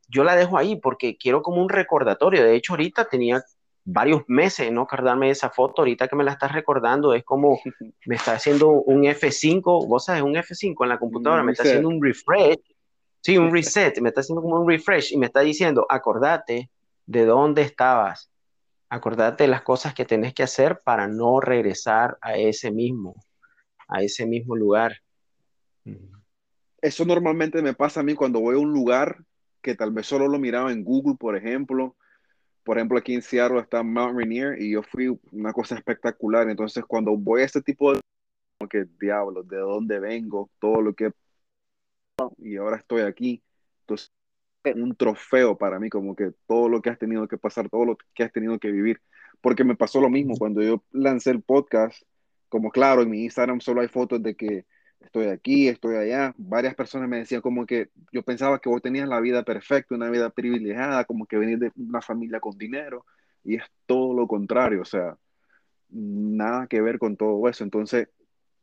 yo 0.08 0.24
la 0.24 0.36
dejo 0.36 0.58
ahí 0.58 0.76
porque 0.76 1.16
quiero 1.16 1.42
como 1.42 1.62
un 1.62 1.68
recordatorio. 1.68 2.44
De 2.44 2.54
hecho, 2.54 2.74
ahorita 2.74 3.06
tenía 3.06 3.42
varios 3.86 4.22
meses 4.26 4.70
no 4.72 4.82
acordarme 4.82 5.26
de 5.26 5.32
esa 5.32 5.48
foto, 5.48 5.82
ahorita 5.82 6.08
que 6.08 6.16
me 6.16 6.24
la 6.24 6.32
estás 6.32 6.52
recordando, 6.52 7.14
es 7.14 7.24
como 7.24 7.60
me 8.04 8.16
está 8.16 8.32
haciendo 8.32 8.68
un 8.68 9.04
F5, 9.04 9.86
vos 9.86 10.04
sabes, 10.04 10.22
un 10.22 10.34
F5 10.34 10.74
en 10.82 10.88
la 10.88 10.98
computadora, 10.98 11.42
me 11.42 11.52
está 11.52 11.62
haciendo 11.62 11.88
un 11.88 12.02
refresh, 12.02 12.58
sí, 13.20 13.38
un 13.38 13.52
reset, 13.52 13.98
me 14.00 14.08
está 14.08 14.20
haciendo 14.20 14.42
como 14.42 14.60
un 14.60 14.68
refresh 14.68 15.12
y 15.12 15.16
me 15.16 15.26
está 15.26 15.40
diciendo, 15.40 15.86
acordate 15.88 16.68
de 17.06 17.24
dónde 17.24 17.62
estabas, 17.62 18.28
acordate 18.88 19.44
de 19.44 19.48
las 19.48 19.62
cosas 19.62 19.94
que 19.94 20.04
tenés 20.04 20.34
que 20.34 20.42
hacer 20.42 20.80
para 20.84 21.06
no 21.06 21.40
regresar 21.40 22.18
a 22.20 22.36
ese 22.36 22.72
mismo, 22.72 23.14
a 23.88 24.02
ese 24.02 24.26
mismo 24.26 24.56
lugar. 24.56 24.96
Eso 26.80 27.04
normalmente 27.04 27.62
me 27.62 27.74
pasa 27.74 28.00
a 28.00 28.02
mí 28.02 28.14
cuando 28.14 28.40
voy 28.40 28.56
a 28.56 28.58
un 28.58 28.72
lugar 28.72 29.24
que 29.62 29.74
tal 29.74 29.92
vez 29.92 30.06
solo 30.06 30.28
lo 30.28 30.38
miraba 30.38 30.72
en 30.72 30.84
Google, 30.84 31.16
por 31.18 31.36
ejemplo, 31.36 31.96
por 32.66 32.78
ejemplo, 32.78 32.98
aquí 32.98 33.14
en 33.14 33.22
Seattle 33.22 33.60
está 33.60 33.84
Mount 33.84 34.18
Rainier 34.18 34.60
y 34.60 34.72
yo 34.72 34.82
fui 34.82 35.16
una 35.30 35.52
cosa 35.52 35.76
espectacular. 35.76 36.50
Entonces, 36.50 36.84
cuando 36.84 37.16
voy 37.16 37.42
a 37.42 37.44
este 37.44 37.62
tipo 37.62 37.92
de, 37.92 38.00
como 38.58 38.68
que 38.68 38.86
diablo, 39.00 39.44
de 39.44 39.58
dónde 39.58 40.00
vengo, 40.00 40.50
todo 40.58 40.82
lo 40.82 40.92
que 40.92 41.12
y 42.38 42.56
ahora 42.56 42.78
estoy 42.78 43.02
aquí. 43.02 43.40
Entonces, 43.82 44.10
un 44.74 44.96
trofeo 44.96 45.56
para 45.56 45.78
mí, 45.78 45.88
como 45.88 46.16
que 46.16 46.32
todo 46.48 46.68
lo 46.68 46.82
que 46.82 46.90
has 46.90 46.98
tenido 46.98 47.28
que 47.28 47.38
pasar, 47.38 47.70
todo 47.70 47.84
lo 47.84 47.96
que 48.14 48.24
has 48.24 48.32
tenido 48.32 48.58
que 48.58 48.72
vivir. 48.72 49.00
Porque 49.40 49.62
me 49.62 49.76
pasó 49.76 50.00
lo 50.00 50.10
mismo 50.10 50.34
cuando 50.36 50.60
yo 50.60 50.82
lancé 50.90 51.30
el 51.30 51.42
podcast, 51.42 52.02
como 52.48 52.70
claro, 52.70 53.02
en 53.02 53.10
mi 53.10 53.24
Instagram 53.24 53.60
solo 53.60 53.80
hay 53.80 53.88
fotos 53.88 54.22
de 54.22 54.34
que 54.34 54.64
estoy 55.00 55.26
aquí, 55.26 55.68
estoy 55.68 55.96
allá. 55.96 56.34
Varias 56.36 56.74
personas 56.74 57.08
me 57.08 57.18
decían 57.18 57.40
como 57.40 57.66
que 57.66 57.90
yo 58.12 58.22
pensaba 58.22 58.58
que 58.60 58.68
vos 58.68 58.82
tenías 58.82 59.08
la 59.08 59.20
vida 59.20 59.42
perfecta, 59.44 59.94
una 59.94 60.10
vida 60.10 60.30
privilegiada, 60.30 61.04
como 61.04 61.26
que 61.26 61.38
venís 61.38 61.60
de 61.60 61.72
una 61.76 62.00
familia 62.00 62.40
con 62.40 62.56
dinero, 62.58 63.04
y 63.44 63.56
es 63.56 63.64
todo 63.86 64.14
lo 64.14 64.26
contrario, 64.26 64.82
o 64.82 64.84
sea, 64.84 65.16
nada 65.90 66.66
que 66.66 66.80
ver 66.80 66.98
con 66.98 67.16
todo 67.16 67.48
eso. 67.48 67.64
Entonces, 67.64 68.08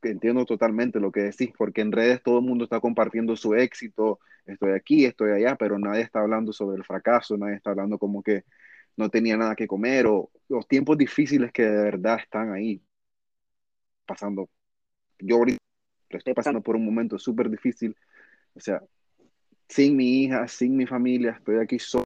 entiendo 0.04 0.46
totalmente 0.46 1.00
lo 1.00 1.12
que 1.12 1.22
decís, 1.22 1.52
porque 1.58 1.82
en 1.82 1.92
redes 1.92 2.22
todo 2.24 2.40
el 2.40 2.46
mundo 2.46 2.66
está 2.66 2.80
compartiendo 2.80 3.36
su 3.36 3.56
éxito, 3.56 4.20
estoy 4.46 4.74
aquí, 4.74 5.06
estoy 5.06 5.32
allá, 5.32 5.56
pero 5.56 5.80
nadie 5.80 6.02
está 6.02 6.20
hablando 6.20 6.52
sobre 6.52 6.78
el 6.78 6.84
fracaso, 6.84 7.38
nadie 7.38 7.56
está 7.56 7.72
hablando 7.72 7.98
como 7.98 8.22
que 8.22 8.44
no 8.98 9.10
tenía 9.10 9.38
nada 9.38 9.56
que 9.56 9.68
comer 9.68 10.06
o 10.08 10.30
los 10.50 10.68
tiempos 10.68 10.98
difíciles 10.98 11.52
que 11.52 11.64
de 11.64 11.84
verdad 11.84 12.20
están 12.20 12.52
ahí 12.54 12.82
pasando. 14.14 14.50
Yo 15.20 15.38
ahorita 15.38 15.58
estoy 16.10 16.34
pasando 16.34 16.62
por 16.62 16.76
un 16.76 16.86
momento 16.86 17.18
súper 17.18 17.50
difícil. 17.50 17.96
O 18.54 18.60
sea, 18.60 18.82
sin 19.68 19.96
mi 19.98 20.24
hija, 20.24 20.48
sin 20.48 20.78
mi 20.78 20.86
familia, 20.86 21.32
estoy 21.32 21.58
aquí 21.58 21.80
solo, 21.80 22.06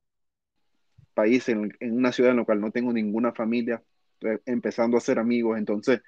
país, 1.14 1.50
en, 1.50 1.76
una 1.82 2.12
ciudad 2.12 2.32
en 2.32 2.38
la 2.38 2.46
cual 2.46 2.62
no 2.62 2.72
tengo 2.72 2.94
ninguna 2.94 3.34
familia, 3.34 3.84
empezando 4.46 4.96
a 4.96 5.00
hacer 5.00 5.20
amigos. 5.20 5.58
Entonces, 5.58 6.02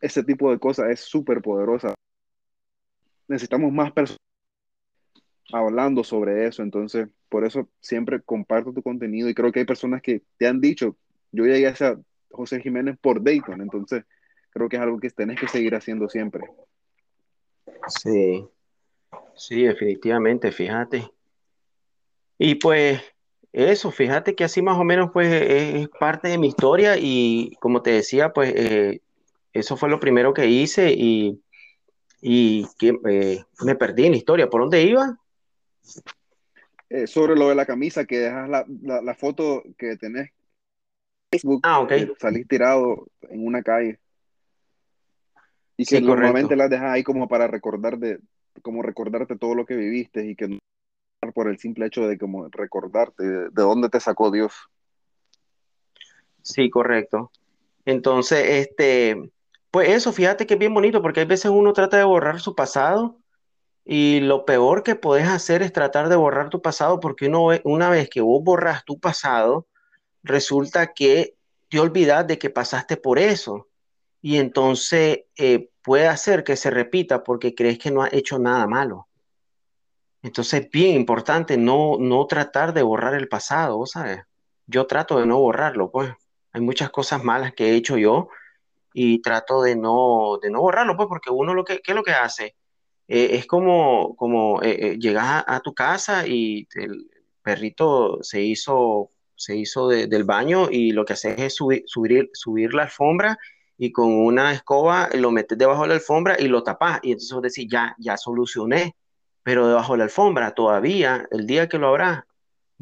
ese 0.00 0.22
tipo 0.22 0.50
de 0.50 0.58
cosas 0.58 0.90
es 0.90 1.00
súper 1.00 1.42
poderosa. 1.42 1.94
Necesitamos 3.26 3.72
más 3.72 3.90
personas 3.92 4.20
hablando 5.52 6.04
sobre 6.04 6.46
eso. 6.46 6.62
Entonces, 6.62 7.08
por 7.28 7.44
eso 7.44 7.68
siempre 7.80 8.20
comparto 8.22 8.72
tu 8.72 8.82
contenido 8.82 9.28
y 9.28 9.34
creo 9.34 9.50
que 9.50 9.60
hay 9.60 9.66
personas 9.66 10.02
que 10.02 10.22
te 10.36 10.46
han 10.46 10.60
dicho, 10.60 10.96
yo 11.32 11.44
llegué 11.44 11.66
a 11.66 11.74
ser 11.74 11.98
José 12.30 12.60
Jiménez 12.60 12.96
por 13.00 13.22
Dayton, 13.22 13.60
entonces 13.60 14.04
creo 14.56 14.70
que 14.70 14.76
es 14.76 14.82
algo 14.82 14.98
que 14.98 15.10
tenés 15.10 15.38
que 15.38 15.48
seguir 15.48 15.74
haciendo 15.74 16.08
siempre. 16.08 16.46
Sí, 17.88 18.48
sí, 19.34 19.64
definitivamente, 19.64 20.50
fíjate. 20.50 21.10
Y 22.38 22.54
pues 22.54 23.02
eso, 23.52 23.90
fíjate 23.90 24.34
que 24.34 24.44
así 24.44 24.62
más 24.62 24.78
o 24.78 24.84
menos 24.84 25.10
pues 25.12 25.28
es 25.30 25.88
parte 26.00 26.28
de 26.28 26.38
mi 26.38 26.48
historia 26.48 26.96
y 26.98 27.54
como 27.60 27.82
te 27.82 27.90
decía, 27.90 28.32
pues 28.32 28.54
eh, 28.56 29.02
eso 29.52 29.76
fue 29.76 29.90
lo 29.90 30.00
primero 30.00 30.32
que 30.32 30.46
hice 30.46 30.90
y, 30.90 31.38
y 32.22 32.66
que 32.78 32.98
eh, 33.10 33.44
me 33.62 33.74
perdí 33.74 34.06
en 34.06 34.12
la 34.12 34.18
historia. 34.18 34.48
¿Por 34.48 34.62
dónde 34.62 34.82
iba? 34.84 35.18
Eh, 36.88 37.06
sobre 37.06 37.36
lo 37.36 37.50
de 37.50 37.56
la 37.56 37.66
camisa, 37.66 38.06
que 38.06 38.20
dejas 38.20 38.48
la, 38.48 38.64
la, 38.66 39.14
foto 39.14 39.62
que 39.76 39.98
tenés 39.98 40.30
Facebook, 41.30 41.60
ah, 41.64 41.80
ok. 41.80 41.92
salís 42.18 42.48
tirado 42.48 43.06
en 43.28 43.46
una 43.46 43.62
calle. 43.62 43.98
Y 45.76 45.84
que 45.84 46.00
normalmente 46.00 46.56
las 46.56 46.70
dejas 46.70 46.90
ahí 46.90 47.02
como 47.02 47.28
para 47.28 47.46
recordar 47.46 47.98
de, 47.98 48.18
como 48.62 48.82
recordarte 48.82 49.36
todo 49.36 49.54
lo 49.54 49.66
que 49.66 49.76
viviste 49.76 50.26
y 50.26 50.34
que 50.34 50.48
no 50.48 50.58
por 51.34 51.48
el 51.48 51.58
simple 51.58 51.86
hecho 51.86 52.06
de 52.06 52.18
como 52.18 52.48
recordarte 52.48 53.24
de, 53.24 53.50
dónde 53.50 53.88
te 53.88 54.00
sacó 54.00 54.30
Dios. 54.30 54.54
Sí, 56.42 56.70
correcto. 56.70 57.30
Entonces, 57.84 58.68
este, 58.68 59.30
pues 59.70 59.90
eso, 59.90 60.12
fíjate 60.12 60.46
que 60.46 60.54
es 60.54 60.60
bien 60.60 60.74
bonito 60.74 61.02
porque 61.02 61.20
hay 61.20 61.26
veces 61.26 61.50
uno 61.50 61.72
trata 61.72 61.96
de 61.96 62.04
borrar 62.04 62.40
su 62.40 62.54
pasado 62.54 63.18
Y 63.84 64.20
lo 64.20 64.44
peor 64.44 64.82
que 64.82 64.94
puedes 64.96 65.28
hacer 65.28 65.62
es 65.62 65.72
tratar 65.72 66.08
de 66.08 66.16
borrar 66.16 66.50
tu 66.50 66.62
pasado 66.62 67.00
porque 67.00 67.26
uno, 67.26 67.48
una 67.64 67.90
vez 67.90 68.08
que 68.08 68.20
vos 68.20 68.42
borras 68.42 68.84
tu 68.84 68.98
pasado, 68.98 69.66
resulta 70.22 70.92
que 70.92 71.36
te 71.68 71.80
olvidas 71.80 72.26
de 72.26 72.38
que 72.38 72.50
pasaste 72.50 72.96
por 72.96 73.18
eso. 73.18 73.68
Y 74.20 74.38
entonces 74.38 75.20
eh, 75.36 75.70
puede 75.82 76.08
hacer 76.08 76.42
que 76.42 76.56
se 76.56 76.70
repita 76.70 77.22
porque 77.22 77.54
crees 77.54 77.78
que 77.78 77.90
no 77.90 78.02
has 78.02 78.12
hecho 78.12 78.38
nada 78.38 78.66
malo. 78.66 79.08
Entonces 80.22 80.64
es 80.64 80.70
bien 80.70 80.96
importante 80.96 81.56
no, 81.56 81.96
no 82.00 82.26
tratar 82.26 82.72
de 82.72 82.82
borrar 82.82 83.14
el 83.14 83.28
pasado, 83.28 83.86
¿sabes? 83.86 84.22
Yo 84.66 84.86
trato 84.86 85.20
de 85.20 85.26
no 85.26 85.38
borrarlo, 85.38 85.90
pues. 85.90 86.12
Hay 86.52 86.60
muchas 86.60 86.90
cosas 86.90 87.22
malas 87.22 87.52
que 87.54 87.70
he 87.70 87.76
hecho 87.76 87.96
yo 87.98 88.28
y 88.92 89.20
trato 89.20 89.62
de 89.62 89.76
no, 89.76 90.38
de 90.42 90.50
no 90.50 90.60
borrarlo, 90.60 90.96
pues, 90.96 91.06
porque 91.08 91.30
uno 91.30 91.54
lo 91.54 91.64
que, 91.64 91.80
¿qué 91.80 91.92
es 91.92 91.96
lo 91.96 92.02
que 92.02 92.12
hace? 92.12 92.56
Eh, 93.08 93.36
es 93.36 93.46
como, 93.46 94.16
como 94.16 94.62
eh, 94.62 94.94
eh, 94.94 94.98
llegas 94.98 95.44
a, 95.46 95.60
tu 95.60 95.74
casa 95.74 96.26
y 96.26 96.66
el 96.74 97.08
perrito 97.42 98.18
se 98.22 98.42
hizo, 98.42 99.12
se 99.36 99.54
hizo 99.56 99.88
del 99.88 100.24
baño 100.24 100.68
y 100.70 100.90
lo 100.90 101.04
que 101.04 101.12
haces 101.12 101.38
es 101.38 101.54
subir, 101.54 101.84
subir, 101.86 102.30
subir 102.32 102.74
la 102.74 102.84
alfombra 102.84 103.38
y 103.78 103.92
con 103.92 104.12
una 104.12 104.52
escoba 104.52 105.08
lo 105.14 105.30
metes 105.30 105.58
debajo 105.58 105.82
de 105.82 105.88
la 105.88 105.94
alfombra 105.94 106.36
y 106.38 106.48
lo 106.48 106.62
tapas. 106.62 107.00
Y 107.02 107.12
entonces 107.12 107.32
vos 107.32 107.42
decís, 107.42 107.66
ya, 107.70 107.94
ya 107.98 108.16
solucioné, 108.16 108.96
pero 109.42 109.68
debajo 109.68 109.92
de 109.92 109.98
la 109.98 110.04
alfombra 110.04 110.52
todavía, 110.52 111.26
el 111.30 111.46
día 111.46 111.68
que 111.68 111.78
lo 111.78 111.88
habrá, 111.88 112.26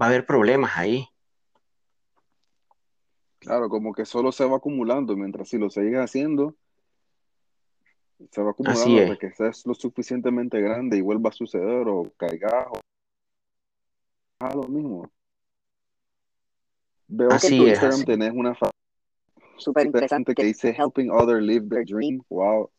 va 0.00 0.06
a 0.06 0.08
haber 0.08 0.24
problemas 0.26 0.76
ahí. 0.76 1.08
Claro, 3.40 3.68
como 3.68 3.92
que 3.92 4.06
solo 4.06 4.32
se 4.32 4.44
va 4.44 4.56
acumulando, 4.56 5.16
mientras 5.16 5.48
si 5.48 5.58
lo 5.58 5.68
sigues 5.68 5.98
haciendo, 5.98 6.54
se 8.30 8.42
va 8.42 8.52
acumulando 8.52 9.02
hasta 9.02 9.16
que 9.16 9.32
seas 9.32 9.66
lo 9.66 9.74
suficientemente 9.74 10.60
grande 10.60 10.96
y 10.96 11.02
vuelva 11.02 11.28
a 11.28 11.32
suceder 11.32 11.86
o 11.88 12.10
caigas 12.16 12.66
o 12.70 12.80
a 14.40 14.54
lo 14.54 14.62
mismo. 14.62 15.10
Veo 17.06 17.28
que 17.28 17.46
en 17.48 17.58
tu 17.58 17.66
Instagram 17.66 18.04
tenés 18.04 18.32
una 18.32 18.54
súper 19.64 19.86
interesante 19.86 20.34
que 20.34 20.44
dice 20.44 20.74
helping 20.76 21.10
others 21.10 21.42
live 21.42 21.68
their 21.68 21.84
dream. 21.84 22.22
Wow. 22.28 22.70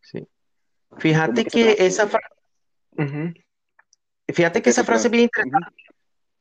Sí. 0.00 0.26
Fíjate 0.96 1.44
que, 1.44 1.76
esa 1.78 2.08
frase. 2.08 2.26
Fíjate 4.32 4.62
que 4.62 4.70
esa 4.70 4.84
frase 4.84 5.08
es 5.08 5.12
bien 5.12 5.24
interesante. 5.24 5.82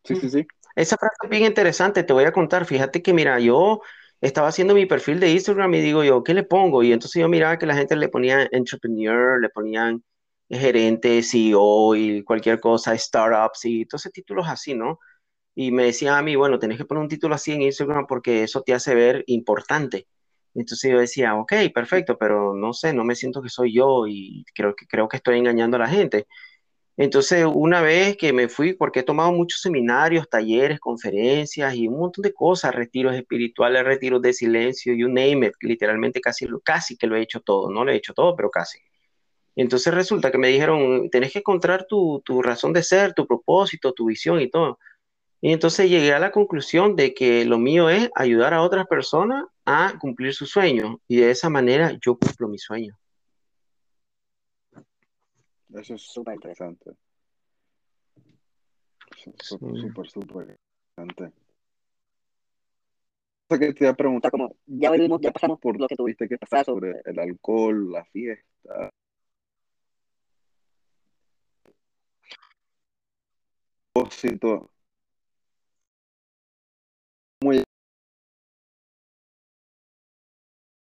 Sí, 0.04 0.16
sí, 0.16 0.30
sí. 0.30 0.48
Esa 0.76 0.98
frase 0.98 1.16
es 1.24 1.30
bien 1.30 1.44
interesante, 1.44 2.04
te 2.04 2.14
voy 2.14 2.26
a 2.26 2.32
contar. 2.32 2.66
Fíjate 2.66 3.02
que, 3.02 3.14
mira, 3.14 3.40
yo 3.40 3.82
estaba 4.22 4.48
haciendo 4.48 4.74
mi 4.74 4.86
perfil 4.86 5.20
de 5.20 5.32
Instagram 5.32 5.74
y 5.76 5.82
digo 5.82 6.04
yo, 6.04 6.24
¿qué 6.24 6.34
le 6.34 6.44
pongo? 6.44 6.82
Y 6.84 6.92
entonces 6.92 7.20
yo 7.20 7.28
miraba 7.28 7.58
que 7.58 7.66
la 7.66 7.76
gente 7.76 7.96
le 7.96 8.10
ponía 8.10 8.48
entrepreneur, 8.52 9.40
le 9.42 9.50
ponían 9.50 10.04
gerente, 10.50 11.22
CEO 11.24 11.96
y 11.96 12.24
cualquier 12.24 12.60
cosa, 12.60 12.98
startups 12.98 13.66
y 13.66 13.86
todos 13.86 14.04
esos 14.04 14.14
títulos 14.14 14.48
así, 14.48 14.74
¿no? 14.74 15.00
Y 15.60 15.72
me 15.72 15.86
decía 15.86 16.16
a 16.20 16.22
mí, 16.22 16.36
bueno, 16.36 16.60
tenés 16.60 16.78
que 16.78 16.86
poner 16.86 17.02
un 17.02 17.10
título 17.10 17.34
así 17.34 17.52
en 17.52 17.64
Instagram 17.64 18.06
porque 18.06 18.44
eso 18.44 18.62
te 18.62 18.76
hace 18.76 18.94
ver 18.94 19.24
importante. 19.26 20.08
Entonces 20.54 20.92
yo 20.92 21.00
decía, 21.00 21.34
ok, 21.34 21.52
perfecto, 21.74 22.16
pero 22.16 22.54
no 22.54 22.74
sé, 22.74 22.94
no 22.94 23.04
me 23.04 23.16
siento 23.16 23.42
que 23.42 23.50
soy 23.50 23.74
yo 23.74 24.06
y 24.08 24.46
creo 24.54 24.76
que, 24.76 24.86
creo 24.86 25.08
que 25.08 25.18
estoy 25.18 25.40
engañando 25.40 25.78
a 25.78 25.80
la 25.80 25.88
gente. 25.88 26.28
Entonces, 26.96 27.44
una 27.52 27.82
vez 27.82 28.18
que 28.18 28.34
me 28.34 28.50
fui, 28.50 28.74
porque 28.74 29.00
he 29.00 29.04
tomado 29.04 29.32
muchos 29.32 29.62
seminarios, 29.62 30.30
talleres, 30.30 30.80
conferencias 30.80 31.74
y 31.74 31.88
un 31.88 31.98
montón 32.00 32.22
de 32.22 32.34
cosas, 32.34 32.76
retiros 32.76 33.16
espirituales, 33.16 33.84
retiros 33.84 34.22
de 34.22 34.34
silencio, 34.34 34.94
you 34.94 35.08
name 35.08 35.48
it, 35.48 35.54
literalmente 35.62 36.22
casi, 36.22 36.48
casi 36.64 36.98
que 36.98 37.08
lo 37.08 37.16
he 37.16 37.22
hecho 37.24 37.40
todo, 37.42 37.72
no 37.72 37.84
lo 37.84 37.92
he 37.92 37.96
hecho 37.96 38.14
todo, 38.14 38.36
pero 38.36 38.52
casi. 38.52 38.78
Entonces 39.56 39.92
resulta 39.92 40.32
que 40.32 40.38
me 40.38 40.50
dijeron, 40.50 41.10
tenés 41.10 41.34
que 41.34 41.40
encontrar 41.40 41.88
tu, 41.88 42.22
tu 42.24 42.44
razón 42.44 42.74
de 42.74 42.84
ser, 42.84 43.14
tu 43.16 43.26
propósito, 43.26 43.94
tu 43.94 44.06
visión 44.06 44.40
y 44.40 44.52
todo. 44.52 44.78
Y 45.40 45.54
entonces 45.54 45.90
llegué 45.90 46.14
a 46.14 46.20
la 46.20 46.32
conclusión 46.32 46.96
de 46.96 47.14
que 47.14 47.46
lo 47.46 47.60
mío 47.60 47.90
es 47.90 48.10
ayudar 48.16 48.54
a 48.54 48.62
otras 48.62 48.88
personas 48.88 49.46
a 49.66 49.94
cumplir 50.00 50.34
sus 50.34 50.50
sueños 50.50 50.98
y 51.08 51.18
de 51.18 51.32
esa 51.32 51.50
manera 51.50 51.92
yo 52.02 52.18
cumplo 52.18 52.48
mi 52.48 52.58
sueño. 52.58 52.98
Eso 55.74 55.96
es 55.96 56.02
súper 56.02 56.36
interesante. 56.36 56.92
Súper, 59.18 59.78
súper, 59.78 60.10
súper 60.10 60.58
interesante. 60.98 61.48
que 63.50 63.74
te 63.74 63.84
iba 63.86 63.92
a 63.92 63.96
preguntar, 63.96 64.32
como 64.32 64.56
ya 64.66 64.92
venimos, 64.92 65.22
ya 65.22 65.32
pasamos 65.32 65.60
por 65.60 65.80
lo 65.80 65.88
que 65.88 65.96
tuviste 65.96 66.28
que 66.28 66.38
pasar 66.38 66.66
sobre 66.66 67.02
el 67.06 67.20
alcohol, 67.20 67.92
la 67.92 68.04
fiesta. 68.06 68.92